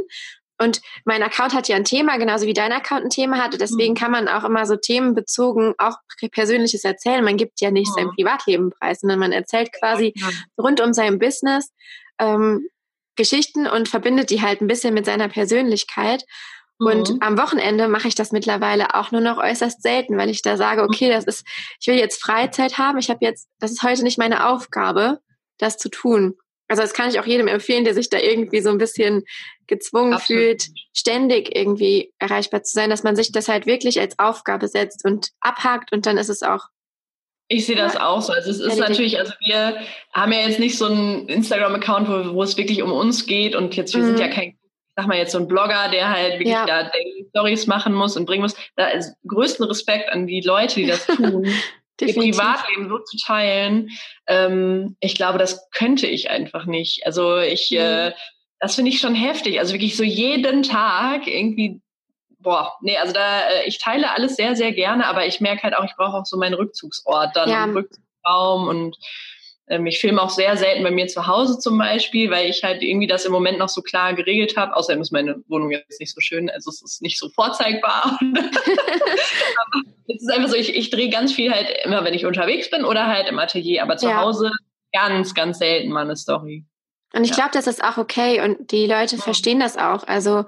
[0.58, 3.60] Und mein Account hat ja ein Thema, genauso wie dein Account ein Thema hat.
[3.60, 3.98] Deswegen mhm.
[3.98, 5.98] kann man auch immer so themenbezogen auch
[6.32, 7.24] Persönliches erzählen.
[7.24, 10.14] Man gibt ja nicht sein Privatleben preis, sondern man erzählt quasi
[10.58, 11.72] rund um sein Business
[12.20, 12.68] ähm,
[13.16, 16.24] Geschichten und verbindet die halt ein bisschen mit seiner Persönlichkeit.
[16.78, 17.18] Und mhm.
[17.22, 20.84] am Wochenende mache ich das mittlerweile auch nur noch äußerst selten, weil ich da sage,
[20.84, 21.48] okay, das ist,
[21.80, 22.98] ich will jetzt Freizeit haben.
[22.98, 25.20] Ich habe jetzt, das ist heute nicht meine Aufgabe,
[25.58, 26.36] das zu tun.
[26.68, 29.24] Also das kann ich auch jedem empfehlen, der sich da irgendwie so ein bisschen
[29.68, 30.42] gezwungen Absolut.
[30.42, 30.64] fühlt,
[30.94, 35.30] ständig irgendwie erreichbar zu sein, dass man sich das halt wirklich als Aufgabe setzt und
[35.42, 36.66] abhakt und dann ist es auch.
[37.48, 38.34] Ich sehe das auch so.
[38.34, 39.78] Also es ist natürlich, also wir
[40.14, 43.76] haben ja jetzt nicht so einen Instagram-Account, wo, wo es wirklich um uns geht und
[43.76, 44.08] jetzt, wir mhm.
[44.08, 44.58] sind ja kein,
[44.96, 46.66] sag mal jetzt so ein Blogger, der halt wirklich ja.
[46.66, 46.90] da
[47.30, 48.56] Stories machen muss und bringen muss.
[48.76, 51.48] Da ist größten Respekt an die Leute, die das tun.
[52.02, 53.90] Ihr Privatleben so zu teilen,
[54.28, 57.06] ähm, ich glaube, das könnte ich einfach nicht.
[57.06, 57.78] Also ich, mhm.
[57.78, 58.12] äh,
[58.60, 59.60] das finde ich schon heftig.
[59.60, 61.82] Also wirklich so jeden Tag irgendwie,
[62.40, 65.76] boah, nee, also da, äh, ich teile alles sehr, sehr gerne, aber ich merke halt
[65.76, 67.64] auch, ich brauche auch so meinen Rückzugsort dann, ja.
[67.64, 68.98] einen Rückzugsraum und
[69.68, 73.08] ich filme auch sehr selten bei mir zu Hause zum Beispiel, weil ich halt irgendwie
[73.08, 74.76] das im Moment noch so klar geregelt habe.
[74.76, 78.20] Außerdem ist meine Wohnung jetzt nicht so schön, also es ist nicht so vorzeigbar.
[80.08, 82.86] es ist einfach so, ich, ich drehe ganz viel halt immer, wenn ich unterwegs bin
[82.86, 84.22] oder halt im Atelier, aber zu ja.
[84.22, 84.52] Hause
[84.94, 86.66] ganz, ganz selten mal eine Story.
[87.14, 87.36] Und ich ja.
[87.36, 89.22] glaube, das ist auch okay und die Leute ja.
[89.22, 90.06] verstehen das auch.
[90.08, 90.46] Also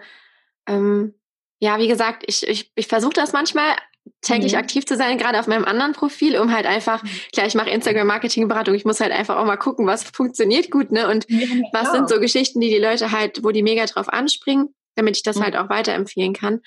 [0.68, 1.16] ähm,
[1.60, 3.76] ja, wie gesagt, ich, ich, ich versuche das manchmal,
[4.22, 4.60] täglich mhm.
[4.60, 7.10] aktiv zu sein, gerade auf meinem anderen Profil, um halt einfach, mhm.
[7.34, 11.10] klar, ich mache Instagram-Marketing-Beratung, ich muss halt einfach auch mal gucken, was funktioniert gut, ne?
[11.10, 14.74] Und ja, was sind so Geschichten, die die Leute halt, wo die mega drauf anspringen,
[14.96, 15.44] damit ich das mhm.
[15.44, 16.62] halt auch weiterempfehlen kann.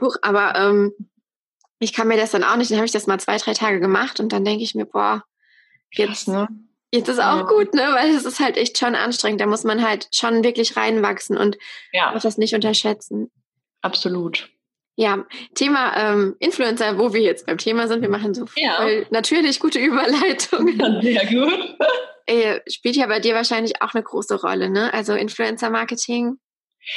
[0.00, 0.92] Huch, aber ähm,
[1.78, 3.80] ich kann mir das dann auch nicht, dann habe ich das mal zwei, drei Tage
[3.80, 5.24] gemacht und dann denke ich mir, boah,
[5.92, 6.48] jetzt, Krass, ne?
[6.92, 7.42] jetzt ist auch ja.
[7.42, 7.88] gut, ne?
[7.94, 9.40] Weil es ist halt echt schon anstrengend.
[9.40, 11.58] Da muss man halt schon wirklich reinwachsen und
[11.92, 12.18] ja.
[12.18, 13.30] das nicht unterschätzen.
[13.82, 14.50] Absolut.
[14.98, 18.76] Ja, Thema ähm, Influencer, wo wir jetzt beim Thema sind, wir machen so ja.
[18.76, 21.00] voll natürlich gute Überleitungen.
[21.02, 21.76] Sehr gut.
[22.28, 24.92] Äh, spielt ja bei dir wahrscheinlich auch eine große Rolle, ne?
[24.92, 26.38] Also Influencer-Marketing.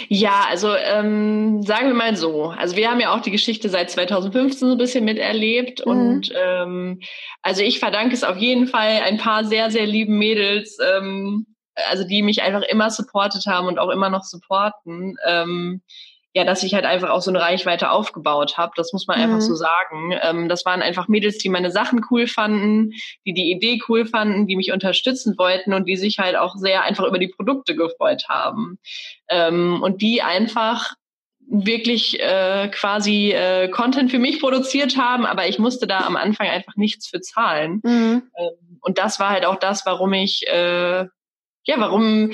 [0.08, 2.46] Ja, also ähm, sagen wir mal so.
[2.46, 5.92] Also wir haben ja auch die Geschichte seit 2015 so ein bisschen miterlebt mhm.
[5.92, 7.00] und ähm,
[7.44, 11.46] also ich verdanke es auf jeden Fall ein paar sehr sehr lieben Mädels, ähm,
[11.76, 15.82] also die mich einfach immer supportet haben und auch immer noch supporten, ähm,
[16.40, 18.72] ja, dass ich halt einfach auch so eine Reichweite aufgebaut habe.
[18.78, 19.24] Das muss man mhm.
[19.26, 20.18] einfach so sagen.
[20.22, 22.92] Ähm, das waren einfach Mädels, die meine Sachen cool fanden,
[23.26, 26.84] die die Idee cool fanden, die mich unterstützen wollten und die sich halt auch sehr
[26.84, 28.80] einfach über die Produkte gefreut haben.
[29.28, 30.94] Ähm, und die einfach
[31.52, 36.48] wirklich äh, quasi äh, Content für mich produziert haben, aber ich musste da am Anfang
[36.48, 37.82] einfach nichts für zahlen.
[37.84, 38.24] Mhm.
[38.38, 41.06] Ähm, und das war halt auch das, warum ich äh,
[41.66, 42.32] ja, warum,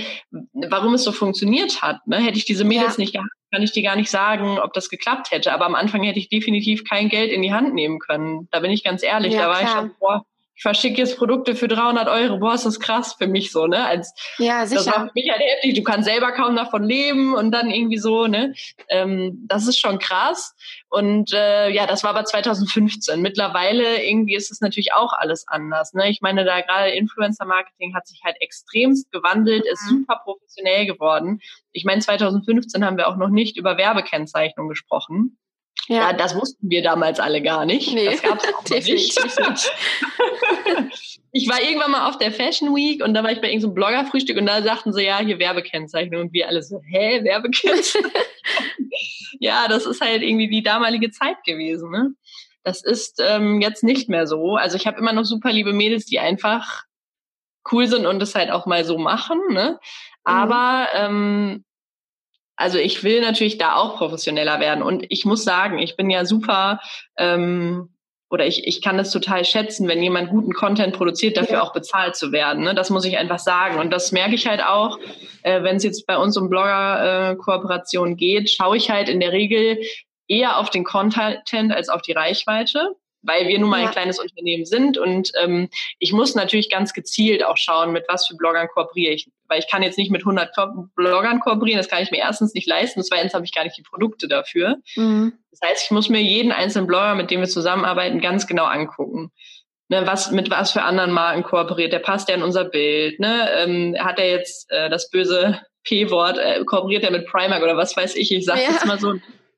[0.54, 2.08] warum es so funktioniert hat.
[2.08, 2.18] Ne?
[2.18, 3.02] Hätte ich diese Mädels ja.
[3.02, 5.54] nicht gehabt, kann ich dir gar nicht sagen, ob das geklappt hätte.
[5.54, 8.50] Aber am Anfang hätte ich definitiv kein Geld in die Hand nehmen können.
[8.52, 9.34] Da bin ich ganz ehrlich.
[9.34, 9.70] Ja, da war klar.
[9.70, 10.26] ich schon, boah,
[10.56, 12.40] ich verschicke jetzt Produkte für 300 Euro.
[12.40, 13.86] Boah, ist das krass für mich so, ne?
[13.86, 14.84] Als, ja, sicher.
[14.86, 15.76] Das war für mich halt heftig.
[15.76, 18.54] Du kannst selber kaum davon leben und dann irgendwie so, ne?
[18.88, 20.56] Ähm, das ist schon krass.
[20.90, 23.22] Und äh, ja, das war aber 2015.
[23.22, 25.94] Mittlerweile irgendwie ist es natürlich auch alles anders.
[25.94, 26.10] Ne?
[26.10, 29.72] Ich meine, da gerade Influencer-Marketing hat sich halt extremst gewandelt, mhm.
[29.74, 31.42] ist super professionell geworden.
[31.74, 35.38] Ich meine, 2015 haben wir auch noch nicht über Werbekennzeichnung gesprochen.
[35.88, 35.96] Ja.
[35.96, 36.14] ja.
[36.14, 37.94] das wussten wir damals alle gar nicht.
[37.94, 39.20] Nee, das gab's auch nicht.
[41.32, 43.74] ich war irgendwann mal auf der Fashion Week und da war ich bei irgendeinem so
[43.74, 46.22] Bloggerfrühstück und da sagten sie, ja, hier Werbekennzeichnung.
[46.22, 48.12] Und wir alle so, hä, Werbekennzeichnung?
[49.40, 51.92] ja, das ist halt irgendwie die damalige Zeit gewesen.
[51.92, 52.12] Ne?
[52.64, 54.56] Das ist ähm, jetzt nicht mehr so.
[54.56, 56.84] Also ich habe immer noch super liebe Mädels, die einfach
[57.72, 59.40] cool sind und das halt auch mal so machen.
[59.50, 59.72] Ne?
[59.72, 59.78] Mhm.
[60.24, 61.66] Aber ähm,
[62.56, 64.84] also ich will natürlich da auch professioneller werden.
[64.84, 66.80] Und ich muss sagen, ich bin ja super
[67.18, 67.90] ähm,
[68.30, 71.64] oder ich, ich kann es total schätzen, wenn jemand guten Content produziert, dafür ja.
[71.64, 72.64] auch bezahlt zu werden.
[72.64, 72.74] Ne?
[72.74, 73.80] Das muss ich einfach sagen.
[73.80, 74.98] Und das merke ich halt auch,
[75.44, 79.32] äh, wenn es jetzt bei uns um Blogger-Kooperation äh, geht, schaue ich halt in der
[79.32, 79.80] Regel
[80.28, 82.96] eher auf den Content als auf die Reichweite
[83.26, 83.88] weil wir nun mal ja.
[83.88, 85.70] ein kleines Unternehmen sind und ähm,
[86.00, 89.70] ich muss natürlich ganz gezielt auch schauen, mit was für Bloggern kooperiere ich, weil ich
[89.70, 93.04] kann jetzt nicht mit 100 Ko Bloggern kooperieren, das kann ich mir erstens nicht leisten,
[93.04, 94.78] zweitens habe ich gar nicht die Produkte dafür.
[94.96, 95.34] Mhm.
[95.52, 99.32] Das heißt, ich muss mir jeden einzelnen Blogger, mit dem wir zusammenarbeiten, ganz genau angucken.
[99.88, 103.50] Ne, was, mit was für anderen Marken kooperiert, der passt ja in unser Bild, ne?
[103.56, 107.96] Ähm, hat er jetzt äh, das böse P-Wort, äh, kooperiert er mit Primark oder was
[107.96, 108.72] weiß ich, ich sage ja.
[108.72, 109.14] jetzt mal so,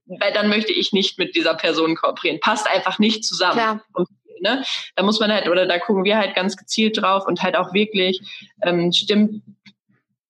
[0.07, 2.39] weil dann möchte ich nicht mit dieser Person kooperieren.
[2.39, 3.59] Passt einfach nicht zusammen.
[3.59, 3.81] Klar.
[3.93, 4.07] Und,
[4.41, 4.63] ne,
[4.95, 7.73] da muss man halt, oder da gucken wir halt ganz gezielt drauf und halt auch
[7.73, 8.19] wirklich,
[8.63, 9.41] ähm, stimmt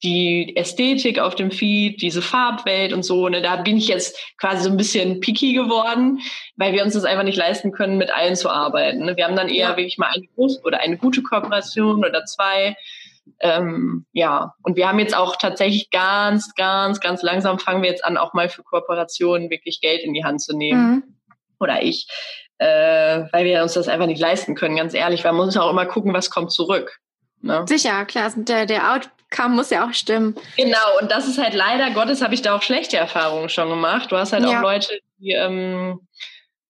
[0.03, 4.63] die Ästhetik auf dem Feed, diese Farbwelt und so, ne, da bin ich jetzt quasi
[4.63, 6.19] so ein bisschen picky geworden,
[6.55, 9.05] weil wir uns das einfach nicht leisten können, mit allen zu arbeiten.
[9.05, 9.17] Ne.
[9.17, 9.77] Wir haben dann eher ja.
[9.77, 12.75] wirklich mal eine große oder eine gute Kooperation oder zwei
[13.39, 18.03] ähm, ja, und wir haben jetzt auch tatsächlich ganz, ganz, ganz langsam fangen wir jetzt
[18.03, 20.89] an, auch mal für Kooperationen wirklich Geld in die Hand zu nehmen.
[20.89, 21.03] Mhm.
[21.59, 22.07] Oder ich,
[22.57, 25.23] äh, weil wir uns das einfach nicht leisten können, ganz ehrlich.
[25.23, 26.99] Weil man muss auch immer gucken, was kommt zurück.
[27.41, 27.65] Ne?
[27.67, 30.35] Sicher, klar, der, der Outcome muss ja auch stimmen.
[30.55, 34.11] Genau, und das ist halt leider Gottes, habe ich da auch schlechte Erfahrungen schon gemacht.
[34.11, 34.57] Du hast halt ja.
[34.57, 35.99] auch Leute, die ähm,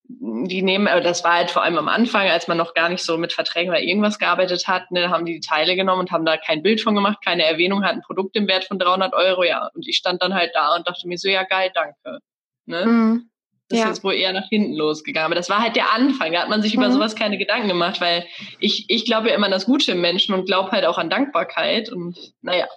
[0.09, 3.03] die nehmen, aber das war halt vor allem am Anfang, als man noch gar nicht
[3.03, 6.25] so mit Verträgen oder irgendwas gearbeitet hat, ne, haben die die Teile genommen und haben
[6.25, 9.43] da kein Bild von gemacht, keine Erwähnung, hatten ein Produkt im Wert von 300 Euro,
[9.43, 9.69] ja.
[9.73, 12.19] Und ich stand dann halt da und dachte mir so, ja geil, danke.
[12.65, 12.85] Ne?
[12.85, 13.29] Mhm.
[13.69, 13.85] Das ja.
[13.85, 15.25] ist jetzt wohl eher nach hinten losgegangen.
[15.25, 16.31] Aber das war halt der Anfang.
[16.31, 16.83] Da hat man sich mhm.
[16.83, 18.25] über sowas keine Gedanken gemacht, weil
[18.59, 21.09] ich, ich glaube ja immer an das Gute im Menschen und glaube halt auch an
[21.09, 21.91] Dankbarkeit.
[21.91, 22.67] Und naja,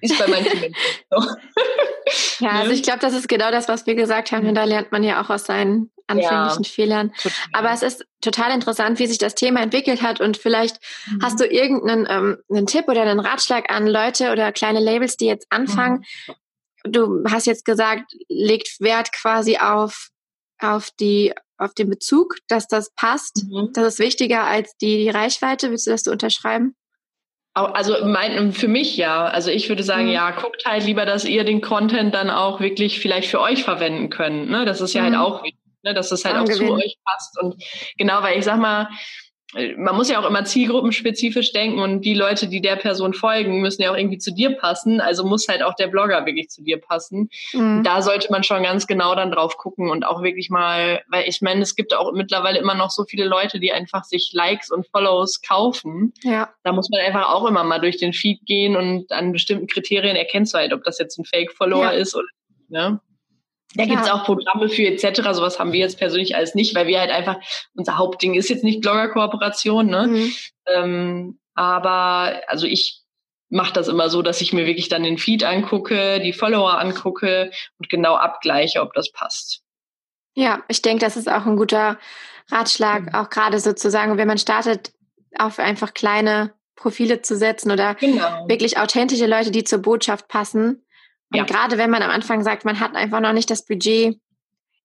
[0.00, 0.74] ist bei manchen Menschen
[1.10, 2.44] so.
[2.44, 2.74] Ja, also ne?
[2.74, 4.48] ich glaube, das ist genau das, was wir gesagt haben.
[4.48, 7.12] Und da lernt man ja auch aus seinen anfänglichen ja, Fehlern.
[7.14, 7.48] Total.
[7.52, 10.20] Aber es ist total interessant, wie sich das Thema entwickelt hat.
[10.20, 11.20] Und vielleicht mhm.
[11.22, 15.26] hast du irgendeinen ähm, einen Tipp oder einen Ratschlag an Leute oder kleine Labels, die
[15.26, 16.04] jetzt anfangen.
[16.26, 16.34] Mhm.
[16.84, 20.08] Du hast jetzt gesagt, legt Wert quasi auf,
[20.58, 23.44] auf die auf den Bezug, dass das passt.
[23.48, 23.70] Mhm.
[23.72, 25.70] Das ist wichtiger als die, die Reichweite.
[25.70, 26.74] Willst du das so unterschreiben?
[27.54, 29.26] Also mein, für mich ja.
[29.26, 30.12] Also ich würde sagen, mhm.
[30.12, 34.08] ja, guckt halt lieber, dass ihr den Content dann auch wirklich vielleicht für euch verwenden
[34.08, 34.50] könnt.
[34.50, 34.64] Ne?
[34.64, 35.18] Das ist ja halt mhm.
[35.18, 35.94] halt auch wichtig, ne?
[35.94, 37.40] dass es halt auch zu euch passt.
[37.40, 37.62] Und
[37.98, 38.88] genau, weil ich sag mal,
[39.76, 43.82] man muss ja auch immer zielgruppenspezifisch denken und die Leute, die der Person folgen, müssen
[43.82, 45.00] ja auch irgendwie zu dir passen.
[45.00, 47.28] Also muss halt auch der Blogger wirklich zu dir passen.
[47.52, 47.82] Mhm.
[47.82, 51.42] Da sollte man schon ganz genau dann drauf gucken und auch wirklich mal, weil ich
[51.42, 54.86] meine, es gibt auch mittlerweile immer noch so viele Leute, die einfach sich Likes und
[54.88, 56.14] Follows kaufen.
[56.22, 56.48] Ja.
[56.62, 60.16] Da muss man einfach auch immer mal durch den Feed gehen und an bestimmten Kriterien
[60.16, 61.90] erkennst du halt, ob das jetzt ein Fake-Follower ja.
[61.90, 62.26] ist oder
[62.68, 63.00] ne?
[63.74, 65.22] Da gibt's auch Programme für etc.
[65.32, 67.36] Sowas haben wir jetzt persönlich alles nicht, weil wir halt einfach,
[67.74, 70.06] unser Hauptding ist jetzt nicht Blogger-Kooperation, ne?
[70.08, 70.32] Mhm.
[70.66, 73.02] Ähm, aber also ich
[73.48, 77.50] mache das immer so, dass ich mir wirklich dann den Feed angucke, die Follower angucke
[77.78, 79.62] und genau abgleiche, ob das passt.
[80.34, 81.98] Ja, ich denke, das ist auch ein guter
[82.50, 83.14] Ratschlag, mhm.
[83.14, 84.92] auch gerade sozusagen, wenn man startet,
[85.38, 88.48] auf einfach kleine Profile zu setzen oder genau.
[88.48, 90.84] wirklich authentische Leute, die zur Botschaft passen.
[91.32, 91.44] Und ja.
[91.44, 94.18] gerade wenn man am Anfang sagt, man hat einfach noch nicht das Budget,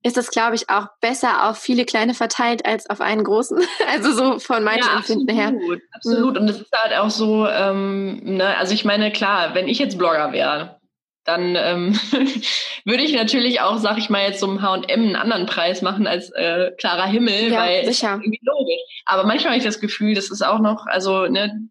[0.04, 3.60] ist das, glaube ich, auch besser auf viele kleine verteilt als auf einen großen.
[3.88, 5.86] Also so von meinem ja, Empfinden absolut, her.
[5.94, 6.36] Absolut.
[6.36, 6.42] Mhm.
[6.42, 9.98] Und es ist halt auch so, ähm, ne, also ich meine, klar, wenn ich jetzt
[9.98, 10.80] Blogger wäre,
[11.24, 12.00] dann ähm,
[12.86, 16.08] würde ich natürlich auch, sag ich mal, jetzt so einem H&M einen anderen Preis machen
[16.08, 18.20] als äh, klarer Himmel, ja, weil sicher.
[18.22, 18.82] irgendwie logisch.
[19.06, 21.68] Aber manchmal habe ich das Gefühl, das ist auch noch, also ne,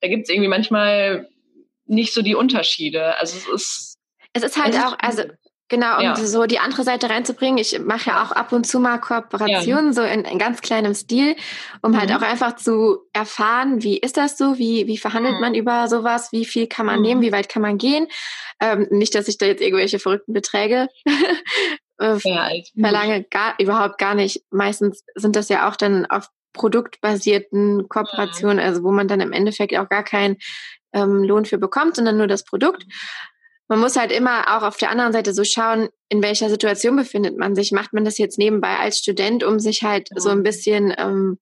[0.00, 1.28] da gibt es irgendwie manchmal
[1.88, 3.18] nicht so die Unterschiede.
[3.18, 3.94] Also es ist
[4.34, 5.24] es ist halt auch, also
[5.70, 6.16] Genau, um ja.
[6.16, 7.58] so die andere Seite reinzubringen.
[7.58, 9.92] Ich mache ja auch ab und zu mal Kooperationen, ja.
[9.92, 11.36] so in, in, ganz kleinem Stil,
[11.82, 12.14] um halt mhm.
[12.14, 15.40] halt auch einfach zu erfahren, wie ist das so, wie, wie verhandelt mhm.
[15.42, 17.02] man über sowas, wie viel kann man mhm.
[17.02, 18.08] nehmen, wie weit kann man gehen.
[18.60, 20.88] Ähm, nicht, dass ich da jetzt irgendwelche verrückten Beträge
[22.00, 22.48] äh, ja,
[22.80, 24.42] verlange, gar, überhaupt gar nicht.
[24.50, 29.76] Meistens sind das ja auch dann auf produktbasierten Kooperationen, also wo man dann im Endeffekt
[29.76, 30.38] auch gar keinen
[30.92, 32.84] ähm, Lohn für bekommt, sondern nur das Produkt
[33.68, 37.36] man muss halt immer auch auf der anderen Seite so schauen, in welcher Situation befindet
[37.36, 37.70] man sich.
[37.70, 41.38] Macht man das jetzt nebenbei als Student, um sich halt so ein bisschen, ähm,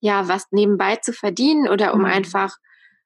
[0.00, 2.06] ja, was nebenbei zu verdienen oder um mhm.
[2.06, 2.56] einfach,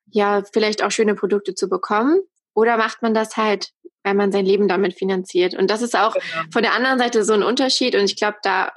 [0.06, 2.20] ja, vielleicht auch schöne Produkte zu bekommen?
[2.54, 3.70] Oder macht man das halt,
[4.02, 5.54] weil man sein Leben damit finanziert?
[5.54, 6.26] Und das ist auch genau.
[6.52, 7.94] von der anderen Seite so ein Unterschied.
[7.94, 8.74] Und ich glaube, da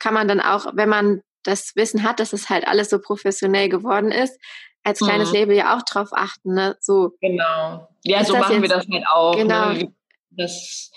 [0.00, 3.68] kann man dann auch, wenn man das Wissen hat, dass es halt alles so professionell
[3.68, 4.36] geworden ist,
[4.86, 5.34] als kleines mhm.
[5.34, 6.76] Label ja auch drauf achten, ne?
[6.80, 7.12] So.
[7.20, 7.88] Genau.
[8.04, 9.34] Ja, so machen wir das halt auch.
[9.34, 9.42] Ne?
[9.42, 9.72] Genau.
[9.72, 9.92] Ne?
[10.30, 10.92] Das,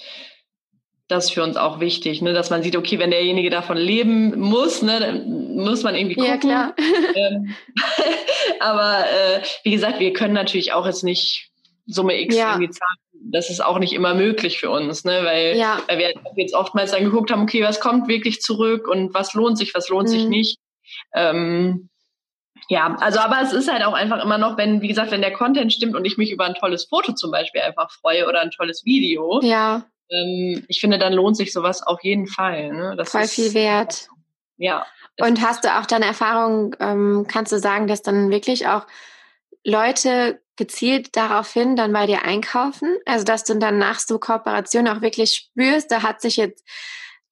[1.08, 2.34] das ist für uns auch wichtig, ne?
[2.34, 6.32] dass man sieht, okay, wenn derjenige davon leben muss, ne, dann muss man irgendwie gucken.
[6.32, 6.76] Ja, klar.
[7.16, 7.56] Ähm,
[8.60, 11.50] aber äh, wie gesagt, wir können natürlich auch jetzt nicht
[11.88, 12.52] Summe X ja.
[12.52, 12.98] irgendwie zahlen.
[13.32, 15.22] Das ist auch nicht immer möglich für uns, ne?
[15.24, 15.82] weil, ja.
[15.88, 19.58] weil wir jetzt oftmals dann geguckt haben, okay, was kommt wirklich zurück und was lohnt
[19.58, 20.12] sich, was lohnt mhm.
[20.12, 20.60] sich nicht.
[21.16, 21.90] Ähm,
[22.70, 25.34] ja, also aber es ist halt auch einfach immer noch, wenn, wie gesagt, wenn der
[25.34, 28.51] Content stimmt und ich mich über ein tolles Foto zum Beispiel einfach freue oder ein
[28.51, 29.41] tolles Video.
[29.41, 29.86] Ja.
[30.11, 32.72] Ähm, ich finde, dann lohnt sich sowas auf jeden Fall.
[32.72, 32.95] Ne?
[32.95, 34.07] Das Voll ist, viel wert.
[34.57, 34.86] Ja.
[35.20, 38.86] Und hast du auch deine Erfahrung, ähm, kannst du sagen, dass dann wirklich auch
[39.65, 42.99] Leute gezielt daraufhin dann bei dir einkaufen?
[43.07, 46.63] Also dass du dann nach so Kooperation auch wirklich spürst, da hat sich jetzt,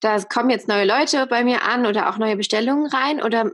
[0.00, 3.52] da kommen jetzt neue Leute bei mir an oder auch neue Bestellungen rein oder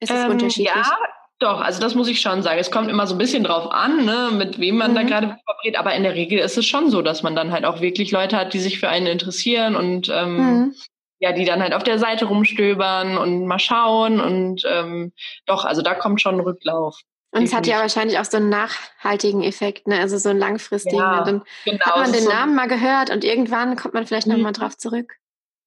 [0.00, 0.74] ist es ähm, unterschiedlich?
[0.74, 0.98] Ja,
[1.40, 2.58] doch, also das muss ich schon sagen.
[2.58, 4.96] Es kommt immer so ein bisschen drauf an, ne, mit wem man mhm.
[4.96, 7.64] da gerade kooperiert, aber in der Regel ist es schon so, dass man dann halt
[7.64, 10.74] auch wirklich Leute hat, die sich für einen interessieren und ähm, mhm.
[11.20, 15.12] ja, die dann halt auf der Seite rumstöbern und mal schauen und ähm,
[15.46, 17.00] doch, also da kommt schon ein Rücklauf.
[17.30, 20.00] Und es hat ja wahrscheinlich auch so einen nachhaltigen Effekt, ne?
[20.00, 20.96] also so einen langfristigen.
[20.96, 24.26] Ja, dann genau, hat man den so Namen mal gehört und irgendwann kommt man vielleicht
[24.26, 24.56] nochmal mhm.
[24.56, 25.12] drauf zurück.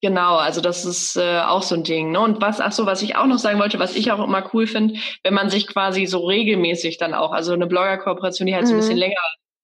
[0.02, 2.10] Genau, also das ist äh, auch so ein Ding.
[2.10, 2.18] Ne?
[2.18, 4.66] Und was, ach so, was ich auch noch sagen wollte, was ich auch immer cool
[4.66, 8.68] finde, wenn man sich quasi so regelmäßig dann auch, also eine Blogger-Kooperation, die halt mhm.
[8.68, 9.00] so ein bisschen mhm.
[9.00, 9.20] länger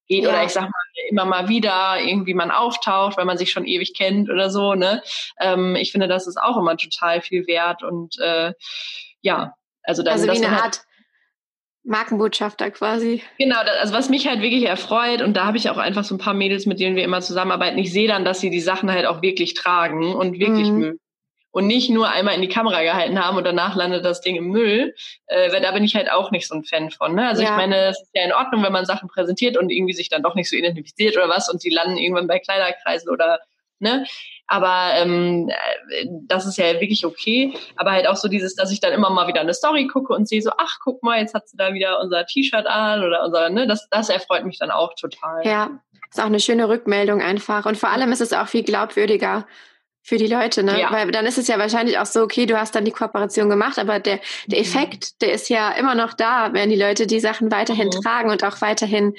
[0.06, 0.30] geht ja.
[0.30, 0.70] oder ich sag mal
[1.10, 4.74] immer mal wieder irgendwie man auftaucht, weil man sich schon ewig kennt oder so.
[4.74, 5.02] Ne?
[5.40, 8.52] Ähm, ich finde, das ist auch immer total viel wert und äh,
[9.20, 10.80] ja, also dann, also wie eine halt Art
[11.88, 13.22] Markenbotschafter quasi.
[13.38, 16.18] Genau, also was mich halt wirklich erfreut, und da habe ich auch einfach so ein
[16.18, 19.06] paar Mädels, mit denen wir immer zusammenarbeiten, ich sehe dann, dass sie die Sachen halt
[19.06, 20.78] auch wirklich tragen und wirklich mhm.
[20.78, 21.00] mögen.
[21.50, 24.48] Und nicht nur einmal in die Kamera gehalten haben und danach landet das Ding im
[24.48, 24.94] Müll,
[25.26, 27.14] äh, weil da bin ich halt auch nicht so ein Fan von.
[27.14, 27.26] Ne?
[27.26, 27.48] Also ja.
[27.48, 30.22] ich meine, es ist ja in Ordnung, wenn man Sachen präsentiert und irgendwie sich dann
[30.22, 33.40] doch nicht so identifiziert oder was und sie landen irgendwann bei Kleiderkreisen oder
[33.78, 34.04] ne?
[34.48, 35.50] Aber ähm,
[36.22, 37.54] das ist ja wirklich okay.
[37.76, 40.26] Aber halt auch so dieses, dass ich dann immer mal wieder eine Story gucke und
[40.26, 43.50] sehe so, ach, guck mal, jetzt hat sie da wieder unser T-Shirt an oder unser,
[43.50, 45.46] ne, das, das erfreut mich dann auch total.
[45.46, 45.80] Ja,
[46.10, 47.66] ist auch eine schöne Rückmeldung einfach.
[47.66, 49.46] Und vor allem ist es auch viel glaubwürdiger
[50.02, 50.80] für die Leute, ne?
[50.80, 50.90] Ja.
[50.90, 53.78] Weil dann ist es ja wahrscheinlich auch so, okay, du hast dann die Kooperation gemacht,
[53.78, 54.64] aber der, der mhm.
[54.64, 58.00] Effekt, der ist ja immer noch da, wenn die Leute die Sachen weiterhin mhm.
[58.02, 59.14] tragen und auch weiterhin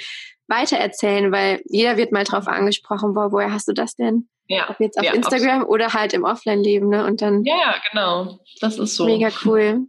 [0.48, 4.28] weitererzählen, weil jeder wird mal drauf angesprochen, wo, woher hast du das denn?
[4.50, 4.70] Ja.
[4.70, 5.70] Ob jetzt auf ja, Instagram absolut.
[5.70, 7.06] oder halt im Offline-Leben, ne?
[7.06, 7.44] Und dann.
[7.46, 8.40] Ja, genau.
[8.60, 9.06] Das ist so.
[9.06, 9.86] Mega cool.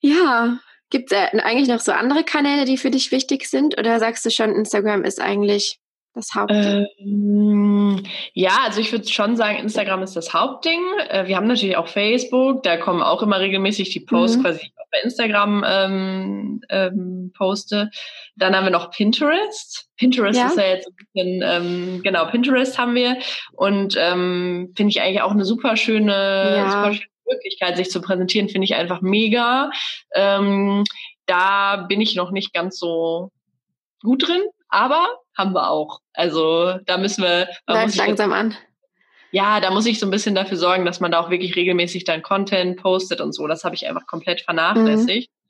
[0.00, 0.58] Ja.
[0.88, 3.78] Gibt es äh, eigentlich noch so andere Kanäle, die für dich wichtig sind?
[3.78, 5.78] Oder sagst du schon, Instagram ist eigentlich
[6.14, 6.86] das Hauptding?
[6.98, 8.02] Ähm,
[8.34, 10.80] ja, also ich würde schon sagen, Instagram ist das Hauptding.
[11.08, 14.42] Äh, wir haben natürlich auch Facebook, da kommen auch immer regelmäßig die Posts mhm.
[14.42, 17.90] quasi bei Instagram ähm, ähm, poste.
[18.36, 19.88] Dann haben wir noch Pinterest.
[19.96, 20.46] Pinterest ja.
[20.46, 23.18] ist ja jetzt ein bisschen, ähm, genau, Pinterest haben wir.
[23.52, 26.12] Und ähm, finde ich eigentlich auch eine super schöne,
[26.56, 26.70] ja.
[26.70, 29.70] super schöne Möglichkeit, sich zu präsentieren, finde ich einfach mega.
[30.14, 30.84] Ähm,
[31.26, 33.30] da bin ich noch nicht ganz so
[34.02, 34.42] gut drin,
[34.72, 35.06] aber
[35.36, 36.00] haben wir auch.
[36.12, 37.48] Also da müssen wir.
[37.66, 38.56] Läuft langsam an.
[39.30, 42.04] Ja, da muss ich so ein bisschen dafür sorgen, dass man da auch wirklich regelmäßig
[42.04, 43.46] dann Content postet und so.
[43.46, 45.30] Das habe ich einfach komplett vernachlässigt.
[45.30, 45.42] Mhm.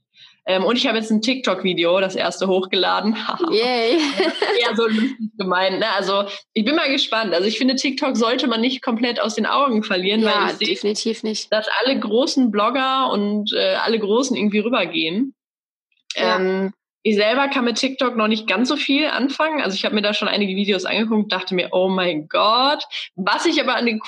[0.44, 3.16] Ähm, und ich habe jetzt ein TikTok-Video, das erste hochgeladen.
[3.50, 3.98] Yay.
[4.60, 5.78] Eher so lustig gemeint.
[5.78, 5.86] Ne?
[5.96, 7.32] Also ich bin mal gespannt.
[7.32, 10.68] Also ich finde, TikTok sollte man nicht komplett aus den Augen verlieren, ja, weil ich
[10.68, 11.52] definitiv nicht.
[11.52, 15.34] dass alle großen Blogger und äh, alle Großen irgendwie rübergehen.
[16.16, 16.36] Ja.
[16.36, 19.60] Ähm, ich selber kann mit TikTok noch nicht ganz so viel anfangen.
[19.60, 22.84] Also ich habe mir da schon einige Videos angeguckt, dachte mir, oh mein Gott.
[23.16, 24.00] Was ich aber an, den,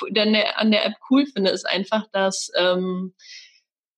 [0.55, 3.13] an der App cool finde, ist einfach, dass ähm,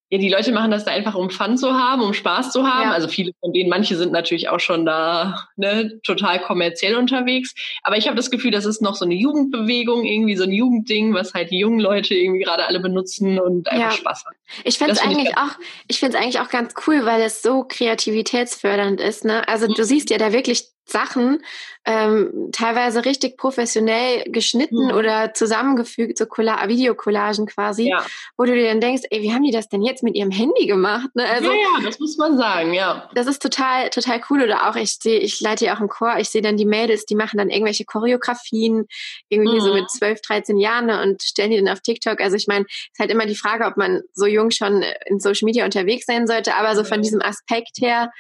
[0.10, 2.90] ja, die Leute machen das da einfach, um Fun zu haben, um Spaß zu haben.
[2.90, 2.94] Ja.
[2.94, 7.54] Also viele von denen, manche sind natürlich auch schon da ne, total kommerziell unterwegs.
[7.84, 11.14] Aber ich habe das Gefühl, das ist noch so eine Jugendbewegung, irgendwie so ein Jugendding,
[11.14, 13.98] was halt die jungen Leute irgendwie gerade alle benutzen und einfach ja.
[13.98, 14.36] Spaß haben.
[14.64, 15.58] Ich finde es eigentlich ich auch,
[15.90, 19.26] ich finde es eigentlich auch ganz cool, weil es so kreativitätsfördernd ist.
[19.26, 19.46] Ne?
[19.50, 19.74] Also mhm.
[19.74, 21.44] du siehst ja da wirklich Sachen,
[21.90, 24.92] ähm, teilweise richtig professionell geschnitten mhm.
[24.92, 28.06] oder zusammengefügt, so Videocollagen quasi, ja.
[28.38, 30.68] wo du dir dann denkst, ey, wie haben die das denn jetzt mit ihrem Handy
[30.68, 31.08] gemacht?
[31.16, 31.26] Ne?
[31.26, 33.10] Also, ja, ja, das muss man sagen, ja.
[33.14, 34.44] Das ist total, total cool.
[34.44, 37.06] Oder auch, ich sehe, ich leite ja auch im Chor, ich sehe dann die Mädels,
[37.06, 38.86] die machen dann irgendwelche Choreografien,
[39.30, 39.64] irgendwie mhm.
[39.64, 42.20] so mit 12, 13 Jahren ne, und stellen die dann auf TikTok.
[42.20, 45.46] Also ich meine, ist halt immer die Frage, ob man so jung schon in Social
[45.46, 48.12] Media unterwegs sein sollte, aber so von diesem Aspekt her,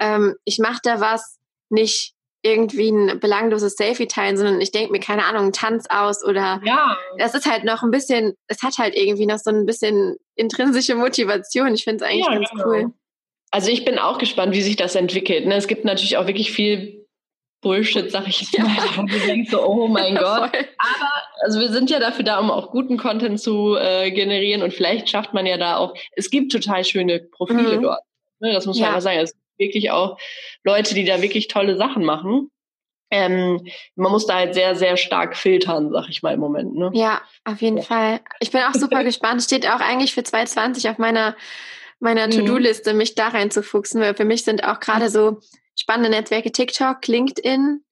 [0.00, 1.38] ähm, ich mache da was,
[1.70, 2.13] nicht
[2.44, 6.60] irgendwie ein belangloses Selfie teilen, sondern ich denke mir, keine Ahnung, einen Tanz aus oder
[6.64, 6.96] ja.
[7.18, 10.94] das ist halt noch ein bisschen, es hat halt irgendwie noch so ein bisschen intrinsische
[10.94, 11.74] Motivation.
[11.74, 12.66] Ich finde es eigentlich ja, ganz genau.
[12.66, 12.92] cool.
[13.50, 15.46] Also ich bin auch gespannt, wie sich das entwickelt.
[15.46, 15.54] Ne?
[15.54, 17.06] Es gibt natürlich auch wirklich viel
[17.62, 18.68] Bullshit, sag ich jetzt mal.
[18.68, 19.02] Ja.
[19.02, 20.52] Du denkst so, oh mein Gott.
[20.52, 24.74] Aber also wir sind ja dafür da, um auch guten Content zu äh, generieren und
[24.74, 27.82] vielleicht schafft man ja da auch, es gibt total schöne Profile mhm.
[27.82, 28.02] dort.
[28.40, 28.52] Ne?
[28.52, 28.92] Das muss man ja.
[28.92, 29.20] mal sagen.
[29.20, 30.18] Es wirklich auch
[30.62, 32.50] Leute, die da wirklich tolle Sachen machen.
[33.10, 36.74] Ähm, man muss da halt sehr, sehr stark filtern, sag ich mal im Moment.
[36.74, 36.90] Ne?
[36.94, 37.82] Ja, auf jeden ja.
[37.84, 38.20] Fall.
[38.40, 39.42] Ich bin auch super gespannt.
[39.42, 41.36] Steht auch eigentlich für 2020 auf meiner,
[42.00, 42.32] meiner mhm.
[42.32, 45.38] To-Do-Liste, mich da reinzufuchsen, weil für mich sind auch gerade so
[45.78, 47.84] spannende Netzwerke TikTok, LinkedIn.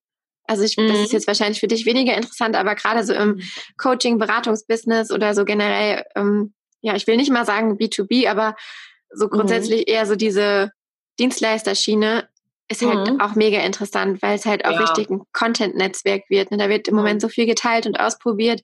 [0.44, 0.88] Also ich, mhm.
[0.88, 3.40] das ist jetzt wahrscheinlich für dich weniger interessant, aber gerade so im
[3.76, 8.56] Coaching, Beratungsbusiness oder so generell, ähm, ja, ich will nicht mal sagen B2B, aber
[9.10, 9.30] so mhm.
[9.30, 9.92] grundsätzlich mhm.
[9.92, 10.72] eher so diese
[11.18, 12.28] Dienstleisterschiene
[12.68, 13.20] ist halt mhm.
[13.20, 14.80] auch mega interessant, weil es halt auch ja.
[14.80, 16.50] richtig ein Content-Netzwerk wird.
[16.50, 16.56] Ne?
[16.56, 18.62] Da wird im Moment so viel geteilt und ausprobiert.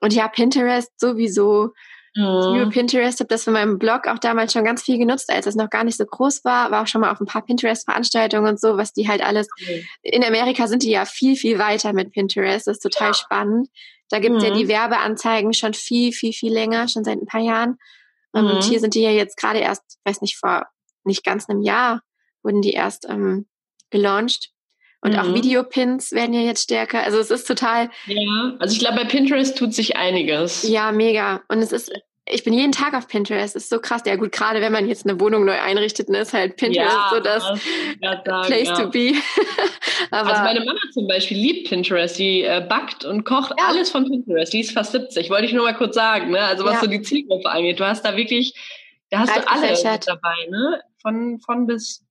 [0.00, 1.72] Und ja, Pinterest sowieso.
[2.14, 2.38] Mhm.
[2.40, 5.46] Ich liebe Pinterest, habe das für meinem Blog auch damals schon ganz viel genutzt, als
[5.46, 6.70] es noch gar nicht so groß war.
[6.70, 9.48] War auch schon mal auf ein paar Pinterest-Veranstaltungen und so, was die halt alles.
[9.58, 9.86] Mhm.
[10.02, 12.66] In Amerika sind die ja viel, viel weiter mit Pinterest.
[12.66, 13.14] Das ist total ja.
[13.14, 13.68] spannend.
[14.08, 14.58] Da gibt es ja mhm.
[14.58, 17.76] die Werbeanzeigen schon viel, viel, viel länger, schon seit ein paar Jahren.
[18.32, 18.60] Und mhm.
[18.60, 20.66] hier sind die ja jetzt gerade erst, weiß nicht, vor
[21.06, 22.02] nicht ganz einem Jahr
[22.42, 23.46] wurden die erst ähm,
[23.90, 24.50] gelauncht.
[25.02, 25.18] Und mhm.
[25.18, 27.02] auch Videopins werden ja jetzt stärker.
[27.02, 27.90] Also es ist total.
[28.06, 30.66] Ja, also ich glaube, bei Pinterest tut sich einiges.
[30.66, 31.42] Ja, mega.
[31.48, 31.92] Und es ist,
[32.28, 33.54] ich bin jeden Tag auf Pinterest.
[33.54, 34.02] Das ist so krass.
[34.06, 37.10] Ja gut, gerade wenn man jetzt eine Wohnung neu einrichtet, ne, ist halt Pinterest ja,
[37.12, 38.74] so das sagen, Place ja.
[38.74, 39.12] to be.
[40.10, 42.18] Aber also meine Mama zum Beispiel liebt Pinterest.
[42.18, 43.66] Die äh, backt und kocht ja.
[43.66, 44.52] alles von Pinterest.
[44.52, 45.30] Die ist fast 70.
[45.30, 46.30] Wollte ich nur mal kurz sagen.
[46.30, 46.40] Ne?
[46.40, 47.78] Also was so die Zielgruppe angeht.
[47.78, 48.54] Du hast da wirklich
[49.10, 50.82] da hast du alle dabei, ne?
[51.06, 52.02] Von, von bis.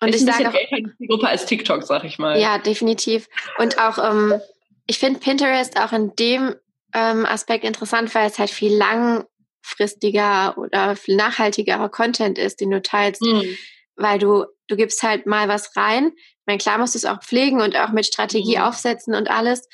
[0.00, 2.40] Und ich sage auch, Gruppe als TikTok, sag ich mal.
[2.40, 3.28] Ja, definitiv.
[3.58, 4.40] Und auch, ähm,
[4.86, 6.54] ich finde Pinterest auch in dem
[6.94, 12.80] ähm, Aspekt interessant, weil es halt viel langfristiger oder viel nachhaltigerer Content ist, den du
[12.80, 13.20] teilst.
[13.20, 13.58] Mhm.
[13.96, 16.12] Weil du, du gibst halt mal was rein.
[16.16, 18.62] Ich meine, klar musst du es auch pflegen und auch mit Strategie mhm.
[18.62, 19.68] aufsetzen und alles.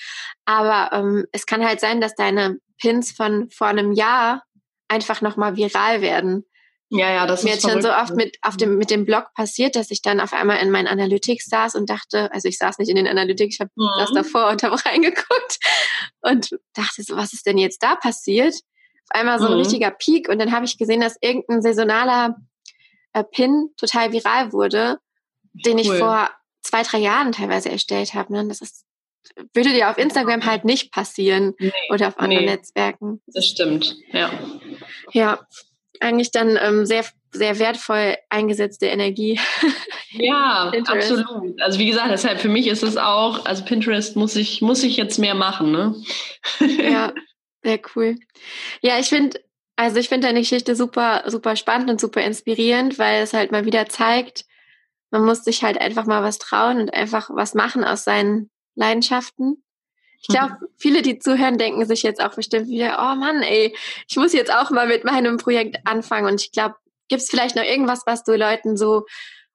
[0.46, 4.42] Aber ähm, es kann halt sein, dass deine Pins von vor einem Jahr
[4.88, 6.44] einfach nochmal viral werden.
[6.90, 9.04] Ja, ja, das mir ist mir jetzt schon so oft mit, auf dem, mit dem
[9.04, 12.58] Blog passiert, dass ich dann auf einmal in meinen Analytics saß und dachte, also ich
[12.58, 13.88] saß nicht in den Analytics, ich habe mhm.
[13.98, 15.58] das davor und habe reingeguckt
[16.20, 18.54] und dachte so, was ist denn jetzt da passiert?
[18.54, 19.58] Auf einmal so ein mhm.
[19.58, 22.36] richtiger Peak und dann habe ich gesehen, dass irgendein saisonaler
[23.12, 24.98] äh, Pin total viral wurde,
[25.52, 26.30] den ich vor
[26.62, 28.32] zwei, drei Jahren teilweise erstellt habe.
[28.32, 28.46] Ne?
[28.48, 28.84] Das ist
[29.52, 33.22] würde dir auf Instagram halt nicht passieren nee, oder auf anderen nee, Netzwerken.
[33.26, 34.30] Das stimmt, ja.
[35.12, 35.46] Ja,
[36.00, 39.38] eigentlich dann ähm, sehr, sehr wertvoll eingesetzte Energie.
[40.10, 41.60] Ja, absolut.
[41.60, 44.96] Also wie gesagt, deshalb für mich ist es auch, also Pinterest muss ich, muss ich
[44.96, 45.94] jetzt mehr machen, ne?
[46.60, 47.12] Ja,
[47.62, 48.16] sehr cool.
[48.82, 49.40] Ja, ich finde,
[49.76, 53.64] also ich finde deine Geschichte super, super spannend und super inspirierend, weil es halt mal
[53.64, 54.44] wieder zeigt,
[55.10, 59.63] man muss sich halt einfach mal was trauen und einfach was machen aus seinen Leidenschaften.
[60.26, 63.76] Ich glaube, viele, die zuhören, denken sich jetzt auch bestimmt wieder, oh Mann, ey,
[64.08, 66.26] ich muss jetzt auch mal mit meinem Projekt anfangen.
[66.26, 66.76] Und ich glaube,
[67.08, 69.04] gibt es vielleicht noch irgendwas, was du Leuten so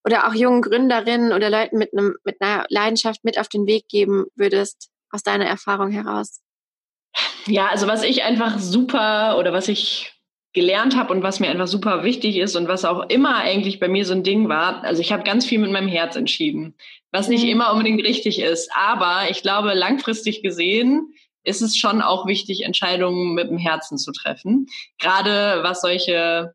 [0.05, 3.87] oder auch jungen Gründerinnen oder Leuten mit einem mit einer Leidenschaft mit auf den Weg
[3.87, 6.39] geben würdest aus deiner Erfahrung heraus?
[7.47, 10.18] Ja, also was ich einfach super oder was ich
[10.53, 13.87] gelernt habe und was mir einfach super wichtig ist und was auch immer eigentlich bei
[13.87, 14.83] mir so ein Ding war.
[14.83, 16.75] Also ich habe ganz viel mit meinem Herz entschieden,
[17.11, 17.51] was nicht mhm.
[17.51, 18.71] immer unbedingt richtig ist.
[18.73, 24.11] Aber ich glaube, langfristig gesehen ist es schon auch wichtig, Entscheidungen mit dem Herzen zu
[24.11, 24.67] treffen.
[24.97, 26.53] Gerade was solche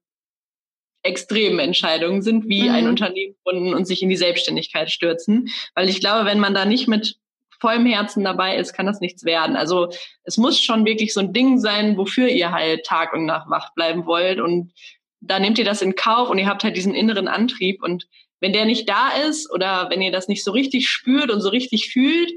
[1.03, 2.75] extremen Entscheidungen sind, wie mhm.
[2.75, 5.51] ein Unternehmen gründen und sich in die Selbstständigkeit stürzen.
[5.75, 7.19] Weil ich glaube, wenn man da nicht mit
[7.61, 9.57] vollem Herzen dabei ist, kann das nichts werden.
[9.57, 9.89] Also
[10.25, 13.75] es muss schon wirklich so ein Ding sein, wofür ihr halt Tag und Nacht wach
[13.75, 14.41] bleiben wollt.
[14.41, 14.73] Und
[15.21, 17.83] da nehmt ihr das in Kauf und ihr habt halt diesen inneren Antrieb.
[17.83, 18.07] Und
[18.41, 21.49] wenn der nicht da ist oder wenn ihr das nicht so richtig spürt und so
[21.49, 22.33] richtig fühlt,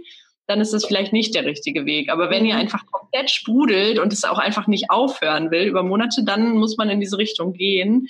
[0.48, 2.10] dann ist das vielleicht nicht der richtige Weg.
[2.10, 2.62] Aber wenn ihr mhm.
[2.62, 6.90] einfach komplett sprudelt und es auch einfach nicht aufhören will über Monate, dann muss man
[6.90, 8.08] in diese Richtung gehen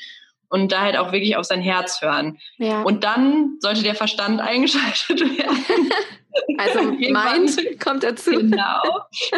[0.49, 2.37] und da halt auch wirklich auf sein Herz hören.
[2.57, 2.83] Ja.
[2.83, 5.91] Und dann sollte der Verstand eingeschaltet werden.
[6.57, 8.31] Also meint kommt dazu.
[8.31, 8.81] Genau,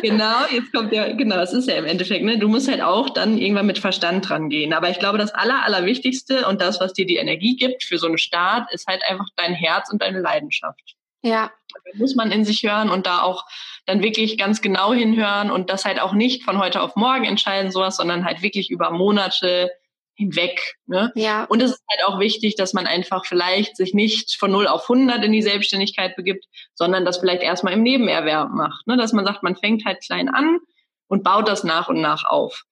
[0.02, 2.38] genau, jetzt kommt der, genau, das ist ja im Endeffekt, ne?
[2.38, 4.74] Du musst halt auch dann irgendwann mit Verstand dran gehen.
[4.74, 8.08] Aber ich glaube, das Aller, Allerwichtigste und das, was dir die Energie gibt für so
[8.08, 10.96] einen Start, ist halt einfach dein Herz und deine Leidenschaft.
[11.22, 11.52] Ja.
[11.74, 13.46] Da muss man in sich hören und da auch
[13.86, 17.72] dann wirklich ganz genau hinhören und das halt auch nicht von heute auf morgen entscheiden,
[17.72, 19.72] sowas, sondern halt wirklich über Monate,
[20.20, 20.76] hinweg.
[20.86, 21.12] Ne?
[21.16, 21.46] Ja.
[21.46, 24.84] Und es ist halt auch wichtig, dass man einfach vielleicht sich nicht von 0 auf
[24.90, 26.46] 100 in die Selbstständigkeit begibt,
[26.76, 28.86] sondern das vielleicht erstmal im Nebenerwerb macht.
[28.86, 28.98] Ne?
[28.98, 30.60] Dass man sagt, man fängt halt klein an
[31.08, 32.64] und baut das nach und nach auf.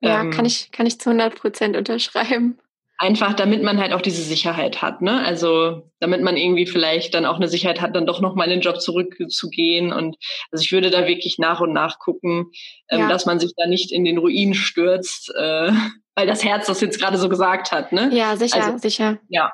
[0.00, 2.58] Ja, ähm, kann, ich, kann ich zu 100 Prozent unterschreiben.
[3.02, 5.02] Einfach, damit man halt auch diese Sicherheit hat.
[5.02, 5.24] Ne?
[5.24, 8.60] Also damit man irgendwie vielleicht dann auch eine Sicherheit hat, dann doch nochmal in den
[8.60, 9.92] Job zurückzugehen.
[9.92, 10.16] Und
[10.52, 12.52] also ich würde da wirklich nach und nach gucken,
[12.88, 13.08] ähm, ja.
[13.08, 15.34] dass man sich da nicht in den Ruin stürzt.
[15.34, 15.72] Äh,
[16.14, 18.08] weil das Herz das jetzt gerade so gesagt hat, ne?
[18.12, 19.18] Ja, sicher, also, sicher.
[19.28, 19.50] Ja.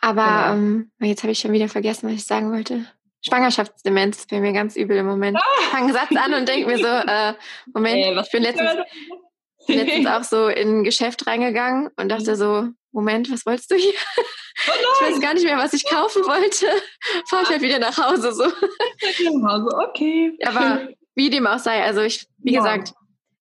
[0.00, 0.52] Aber genau.
[0.52, 2.84] ähm, jetzt habe ich schon wieder vergessen, was ich sagen wollte.
[3.22, 5.36] Schwangerschaftsdemenz ist bei mir ganz übel im Moment.
[5.36, 5.42] Ah.
[5.62, 7.34] Ich fange einen Satz an und denke mir so, äh,
[7.74, 8.70] Moment, äh, ich bin letztens,
[9.66, 13.92] letztens auch so in ein Geschäft reingegangen und dachte so, Moment, was wolltest du hier?
[14.66, 16.66] Oh ich weiß gar nicht mehr, was ich kaufen wollte.
[17.28, 18.44] Fahr ich halt wieder nach Hause so.
[19.40, 20.36] Nach Hause, okay.
[20.44, 22.60] Aber wie dem auch sei, also ich, wie ja.
[22.60, 22.94] gesagt,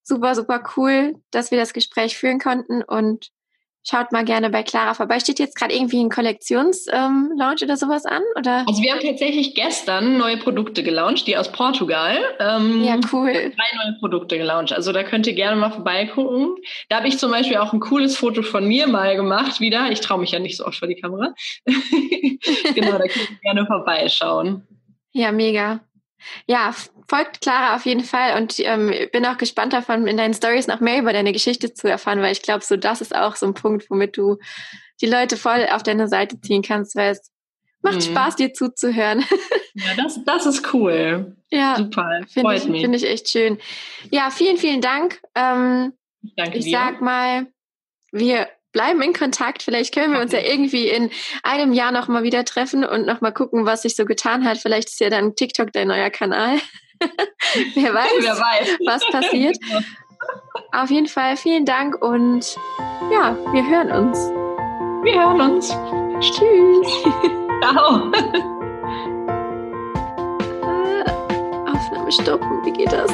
[0.04, 3.30] super, super cool, dass wir das Gespräch führen konnten und
[3.90, 5.20] schaut mal gerne bei Clara vorbei.
[5.20, 8.22] Steht jetzt gerade irgendwie ein Kollektionslaunch ähm, oder sowas an?
[8.38, 8.66] Oder?
[8.68, 12.18] Also wir haben tatsächlich gestern neue Produkte gelauncht, die aus Portugal.
[12.40, 13.32] Ähm, ja, cool.
[13.32, 14.74] Drei neue Produkte gelauncht.
[14.74, 16.56] Also da könnt ihr gerne mal vorbeigucken.
[16.90, 19.90] Da habe ich zum Beispiel auch ein cooles Foto von mir mal gemacht wieder.
[19.92, 21.34] Ich traue mich ja nicht so oft vor die Kamera.
[21.66, 24.68] genau, da könnt ihr gerne vorbeischauen.
[25.14, 25.80] Ja, mega.
[26.46, 26.74] Ja,
[27.08, 30.80] folgt Clara auf jeden Fall und ähm, bin auch gespannt davon, in deinen Stories noch
[30.80, 33.54] mehr über deine Geschichte zu erfahren, weil ich glaube, so das ist auch so ein
[33.54, 34.38] Punkt, womit du
[35.02, 37.32] die Leute voll auf deine Seite ziehen kannst, weil es
[37.82, 38.02] macht mhm.
[38.02, 39.24] Spaß, dir zuzuhören.
[39.80, 41.38] Ja, das, das ist cool.
[41.52, 42.22] Ja, super.
[42.28, 43.60] Finde ich, find ich echt schön.
[44.10, 45.22] Ja, vielen, vielen Dank.
[45.36, 45.94] Ähm,
[46.36, 46.72] Danke ich dir.
[46.72, 47.46] sag mal,
[48.12, 49.64] wir bleiben in Kontakt.
[49.64, 51.10] Vielleicht können wir uns ja irgendwie in
[51.44, 54.58] einem Jahr nochmal wieder treffen und nochmal gucken, was sich so getan hat.
[54.58, 56.60] Vielleicht ist ja dann TikTok dein neuer Kanal.
[57.76, 59.58] Wer weiß, Wer weiß, was passiert.
[60.72, 62.58] Auf jeden Fall vielen Dank und
[63.12, 64.18] ja, wir hören uns.
[65.04, 65.70] Wir hören uns.
[66.20, 66.88] Tschüss.
[67.62, 68.12] Ciao.
[70.64, 71.04] Äh,
[71.70, 73.12] Aufnahme stoppen, wie geht das?